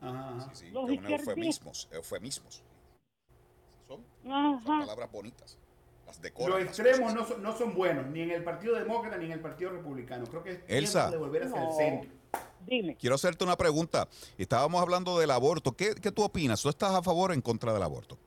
[0.00, 0.54] Ajá, ajá.
[0.54, 1.28] Sí, sí, Los izquierdistas.
[1.28, 1.88] eufemismos.
[1.92, 2.62] Eufemismos.
[3.88, 5.58] Son, son palabras bonitas.
[6.06, 6.58] Las decoran.
[6.60, 9.40] Los extremos no son, no son buenos, ni en el Partido Demócrata ni en el
[9.40, 10.24] Partido Republicano.
[10.26, 11.10] Creo que es tiempo Elsa.
[11.10, 11.68] de volver hacia No.
[11.70, 12.10] el centro.
[12.66, 12.96] Dime.
[12.96, 14.08] Quiero hacerte una pregunta.
[14.38, 15.72] Estábamos hablando del aborto.
[15.72, 16.62] ¿Qué, qué tú opinas?
[16.62, 18.18] ¿Tú estás a favor o en contra del aborto?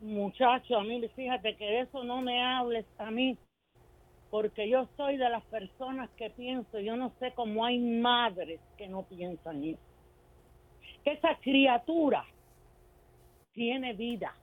[0.00, 3.36] Muchacho, a mí, fíjate que de eso no me hables a mí,
[4.30, 8.88] porque yo soy de las personas que pienso, yo no sé cómo hay madres que
[8.88, 9.78] no piensan eso.
[11.04, 12.24] Que esa criatura
[13.52, 14.34] tiene vida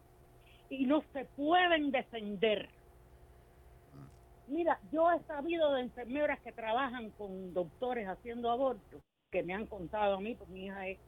[0.70, 2.70] y no se pueden defender.
[4.48, 9.68] Mira, yo he sabido de enfermeras que trabajan con doctores haciendo abortos, que me han
[9.68, 11.00] contado a mí, pues mi hija es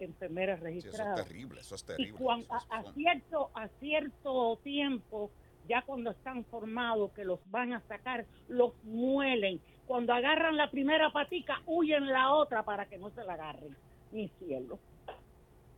[0.00, 1.14] enfermera Sí, eso registrada.
[1.20, 1.60] es terrible.
[1.60, 2.18] Eso es Y terrible.
[2.18, 5.30] Eso a, es- a cierto, a cierto tiempo,
[5.68, 9.60] ya cuando están formados, que los van a sacar, los muelen.
[9.84, 13.76] Cuando agarran la primera patica, huyen la otra para que no se la agarren.
[14.10, 14.80] Mi cielo.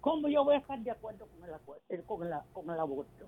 [0.03, 3.27] ¿Cómo yo voy a estar de acuerdo con el, con el, con el aborto?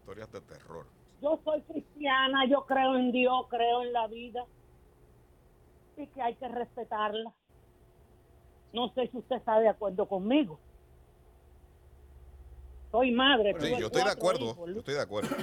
[0.00, 0.86] historias de terror.
[1.22, 4.44] Yo soy cristiana, yo creo en Dios, creo en la vida
[5.96, 7.32] y que hay que respetarla.
[8.72, 10.58] No sé si usted está de acuerdo conmigo.
[12.90, 13.54] Soy madre.
[13.60, 14.50] Sí, yo estoy de acuerdo.
[14.50, 15.36] hijos, Yo estoy de acuerdo.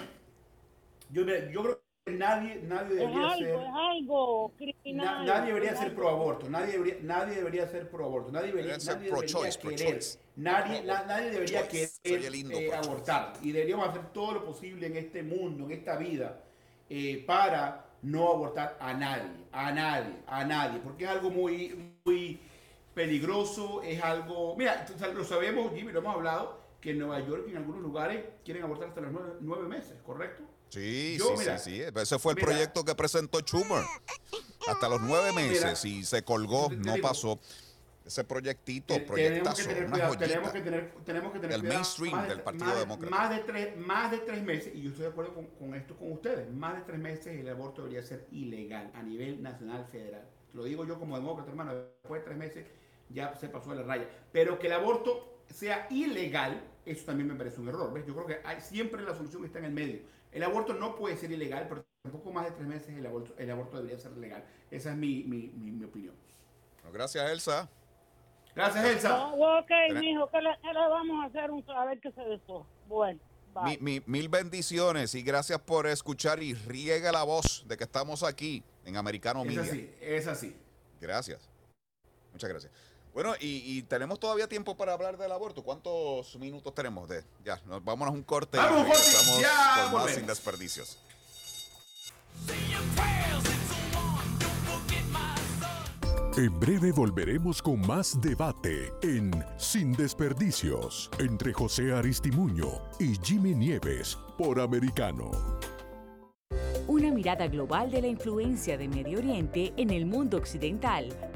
[1.09, 1.81] Yo, yo creo
[2.11, 3.61] nadie, nadie Es debería algo, ser.
[3.61, 5.25] es algo na- criminal.
[5.25, 8.47] nadie debería es ser algo- pro aborto, nadie debería, nadie debería ser pro aborto, nadie
[8.47, 9.99] debería, Debería ser nadie debería pro-choice, querer,
[10.35, 11.99] nadie, na- nadie debería Choice.
[12.03, 15.95] querer lindo eh, abortar y deberíamos hacer todo lo posible en este mundo, en esta
[15.97, 16.41] vida,
[16.89, 22.39] eh, para no abortar a nadie, a nadie, a nadie, porque es algo muy, muy
[22.95, 27.57] peligroso, es algo, mira, lo sabemos, Jimmy, lo hemos hablado, que en Nueva York en
[27.57, 30.43] algunos lugares quieren abortar hasta los nueve, nueve meses, ¿correcto?
[30.71, 31.99] Sí, Yo, sí, mira, sí, sí.
[31.99, 32.47] Ese fue el mira.
[32.47, 33.83] proyecto que presentó Schumer.
[34.67, 37.39] Hasta los nueve meses Mira, y se colgó, no digo, pasó.
[38.05, 41.61] Ese proyectito, Te- tenemos proyectazo, que tener una tenemos que tener, tenemos que tener del
[41.61, 41.79] cuidado.
[41.79, 43.15] mainstream Más de- del Partido más de- Demócrata.
[43.15, 45.95] Más de, tres, más de tres meses, y yo estoy de acuerdo con, con esto
[45.95, 50.27] con ustedes, más de tres meses el aborto debería ser ilegal a nivel nacional federal.
[50.53, 52.65] Lo digo yo como demócrata, hermano, después de tres meses
[53.09, 54.09] ya se pasó de la raya.
[54.31, 57.93] Pero que el aborto sea ilegal, eso también me parece un error.
[57.93, 58.05] ¿ves?
[58.07, 59.99] Yo creo que hay, siempre la solución está en el medio.
[60.31, 63.51] El aborto no puede ser ilegal, pero tampoco más de tres meses el aborto, el
[63.51, 64.43] aborto debería ser legal.
[64.69, 66.15] Esa es mi, mi, mi, mi opinión.
[66.81, 67.69] Bueno, gracias, Elsa.
[68.55, 69.09] Gracias, Elsa.
[69.09, 71.51] No, ok, mijo, ¿qué le, qué le vamos a hacer?
[71.51, 72.65] Un, a ver qué se desó.
[72.87, 73.19] Bueno,
[73.53, 73.77] bye.
[73.79, 78.23] Mi- mi- mil bendiciones y gracias por escuchar y riegue la voz de que estamos
[78.23, 79.61] aquí en Americano Es Media.
[79.63, 80.55] así, es así.
[80.99, 81.49] Gracias.
[82.33, 82.71] Muchas gracias.
[83.13, 85.63] Bueno, y, y tenemos todavía tiempo para hablar del aborto.
[85.63, 87.09] ¿Cuántos minutos tenemos?
[87.09, 90.11] de Ya, nos, vámonos a un corte Vamos y un corte, regresamos ya con más
[90.11, 90.97] sin desperdicios.
[96.37, 104.17] En breve volveremos con más debate en Sin Desperdicios entre José Aristimuño y Jimmy Nieves
[104.37, 105.29] por Americano.
[106.87, 111.09] Una mirada global de la influencia de Medio Oriente en el mundo occidental,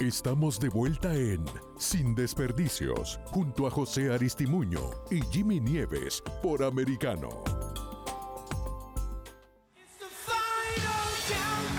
[0.00, 1.44] Estamos de vuelta en
[1.76, 7.42] Sin Desperdicios, junto a José Aristimuño y Jimmy Nieves por Americano.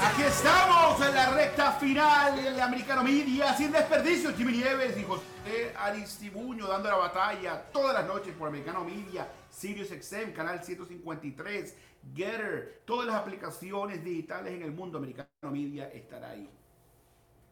[0.04, 4.34] Aquí estamos en la recta final de Americano Media, sin desperdicio.
[4.36, 9.88] Jimmy Nieves y José Aristimuño dando la batalla todas las noches por Americano Media, Sirius
[9.88, 11.74] XM, Canal 153,
[12.14, 14.98] Getter, todas las aplicaciones digitales en el mundo.
[14.98, 16.50] Americano Media estará ahí.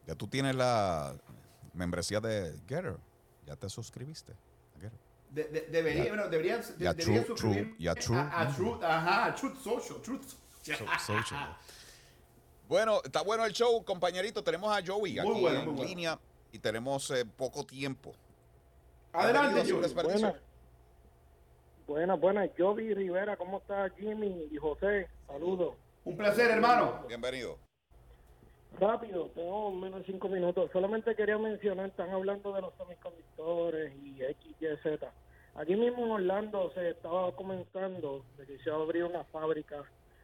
[0.08, 1.14] Ya tú tienes la
[1.74, 2.96] membresía de Getter.
[3.44, 4.32] Ya te suscribiste.
[4.32, 4.98] a Getter.
[5.28, 6.08] De- de- debería, Ya.
[6.14, 8.18] bueno, deberían, de- Ya True- ya True.
[8.18, 10.22] A, a Truth, ajá, a Truth Social, Truth
[10.64, 11.56] Social.
[12.66, 14.42] Bueno, está bueno el show, compañerito.
[14.42, 15.88] Tenemos a Joey Muy aquí bueno, en muy bueno.
[15.88, 16.18] línea
[16.52, 18.14] y tenemos eh, poco tiempo.
[19.12, 19.92] Adelante, Joey.
[21.86, 22.50] Buenas, buenas.
[22.56, 25.08] Jovi Rivera, ¿cómo está Jimmy y José?
[25.26, 25.74] Saludos.
[26.04, 27.04] Un placer, hermano.
[27.06, 27.58] Bienvenido.
[28.78, 30.70] Rápido, tengo menos de cinco minutos.
[30.72, 35.12] Solamente quería mencionar, están hablando de los semiconductores y X, Y, Z.
[35.54, 39.82] Aquí mismo en Orlando se estaba comentando de que se abrió una fábrica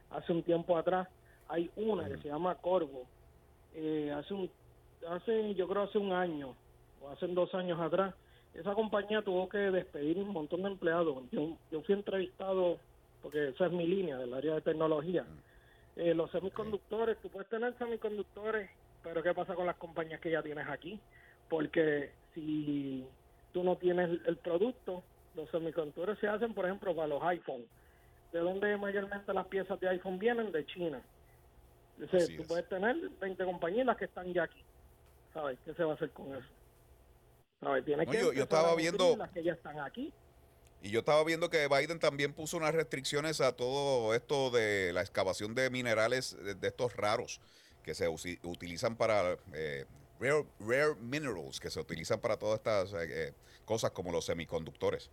[0.09, 1.07] hace un tiempo atrás.
[1.49, 3.05] Hay una que se llama Corvo.
[3.73, 4.49] Eh, hace un,
[5.09, 6.55] hace, yo creo hace un año
[7.01, 8.15] o hace dos años atrás,
[8.53, 11.23] esa compañía tuvo que despedir un montón de empleados.
[11.31, 12.77] Yo, yo fui entrevistado,
[13.21, 15.25] porque esa es mi línea del área de tecnología.
[15.95, 18.69] Eh, los semiconductores, tú puedes tener semiconductores,
[19.03, 20.99] pero ¿qué pasa con las compañías que ya tienes aquí?
[21.49, 23.05] Porque si
[23.53, 25.03] tú no tienes el- producto,
[25.35, 27.65] los semiconductores se hacen, por ejemplo, para los iPhone.
[28.33, 30.51] ¿De dónde mayormente las piezas de iPhone vienen?
[30.51, 31.01] De China.
[31.97, 32.47] Entonces, Así tú es.
[32.49, 34.61] puedes tener 20 compañías las que están ya aquí.
[35.33, 35.57] ¿Sabes?
[35.63, 36.47] ¿Qué se va a hacer con eso?
[37.61, 37.85] ¿Sabes?
[37.85, 40.11] Tienes No, que yo- estaba viendo- las que ya están aquí.
[40.81, 45.01] Y yo estaba viendo que Biden también puso unas restricciones a todo esto de la
[45.01, 47.41] excavación de minerales de, estos raros
[47.83, 48.07] que se
[48.43, 49.85] utilizan para eh,
[50.19, 53.33] rare, minerals, que se utilizan para todas estas eh, eh,
[53.65, 55.09] cosas como los semiconductores.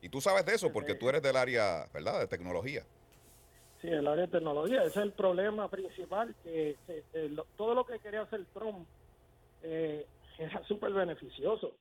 [0.00, 2.84] Y tú sabes de eso porque tú eres del área, ¿verdad?, de tecnología.
[3.80, 6.76] Sí, el área de tecnología, ese es el problema principal, que
[7.56, 8.86] todo lo que quería hacer Trump
[9.62, 11.76] era súper beneficioso.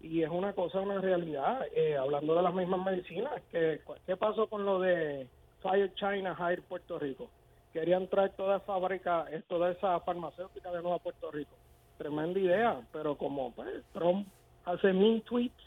[0.00, 4.46] Y es una cosa, una realidad, eh, hablando de las mismas medicinas, que, ¿qué pasó
[4.46, 5.28] con lo de
[5.62, 7.28] Fire China, Hire Puerto Rico?
[7.72, 11.54] Querían traer toda esa fábrica, toda esa farmacéutica de nuevo a Puerto Rico.
[11.98, 14.26] Tremenda idea, pero como pues, Trump
[14.64, 15.62] hace mil tweets,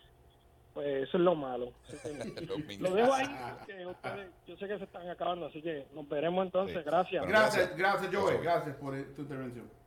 [0.74, 1.72] pues eso es lo malo.
[1.88, 3.28] Que lo dejo ahí,
[3.60, 6.84] porque ustedes, yo sé que se están acabando, así que nos veremos entonces.
[6.84, 7.26] Gracias.
[7.28, 8.40] Gracias, gracias, Joey.
[8.40, 9.83] Gracias por tu intervención.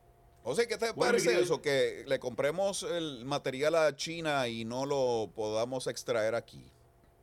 [0.48, 1.42] O sea, ¿qué te Bueno, parece Miguel.
[1.42, 1.60] eso?
[1.60, 6.64] Que le compremos el material a China y no lo podamos extraer aquí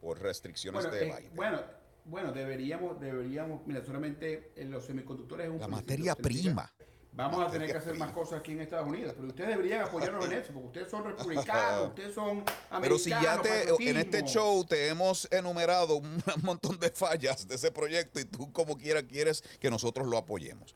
[0.01, 1.35] por restricciones Bueno, de eh, Biden.
[1.35, 1.61] bueno,
[2.03, 6.69] bueno, deberíamos, deberíamos, mira, solamente en los semiconductores es un La materia prima.
[7.13, 10.25] Vamos a tener que hacer más cosas aquí en Estados Unidos, pero ustedes deberían apoyarnos
[10.25, 12.81] en eso, porque ustedes son republicanos, ustedes son americanos.
[12.81, 17.55] Pero si ya te, en este show te hemos enumerado un montón de fallas de
[17.55, 20.75] ese proyecto y tú como quiera quieres que nosotros lo apoyemos.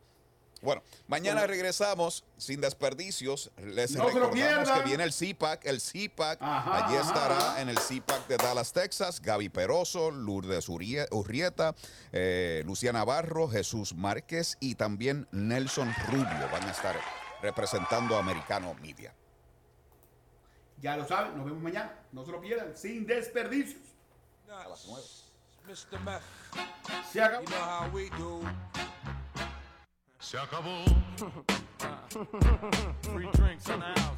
[0.61, 1.53] Bueno, mañana Bueno.
[1.53, 3.51] regresamos sin desperdicios.
[3.57, 4.79] Les No se lo recordamos pierdan.
[4.81, 5.65] que viene el CPAC.
[5.65, 7.61] El CPAC, Ajá, allí ajá, estará ajá.
[7.61, 9.21] en el CPAC de Dallas, Texas.
[9.21, 11.75] Gaby Peroso, Lourdes Urrieta,
[12.11, 16.95] eh, Lucía Navarro, Jesús Márquez y también Nelson Rubio van a estar
[17.41, 19.13] representando a Americano Media.
[20.81, 21.91] Ya lo saben, nos vemos mañana.
[22.11, 23.81] No se lo pierdan, sin desperdicios.
[24.49, 25.05] A las nueve.
[25.67, 25.99] Mr.
[25.99, 26.21] Meth.
[27.11, 27.45] Se acabó.
[30.19, 30.83] Se acabó.
[33.01, 34.17] Free drinks in the house.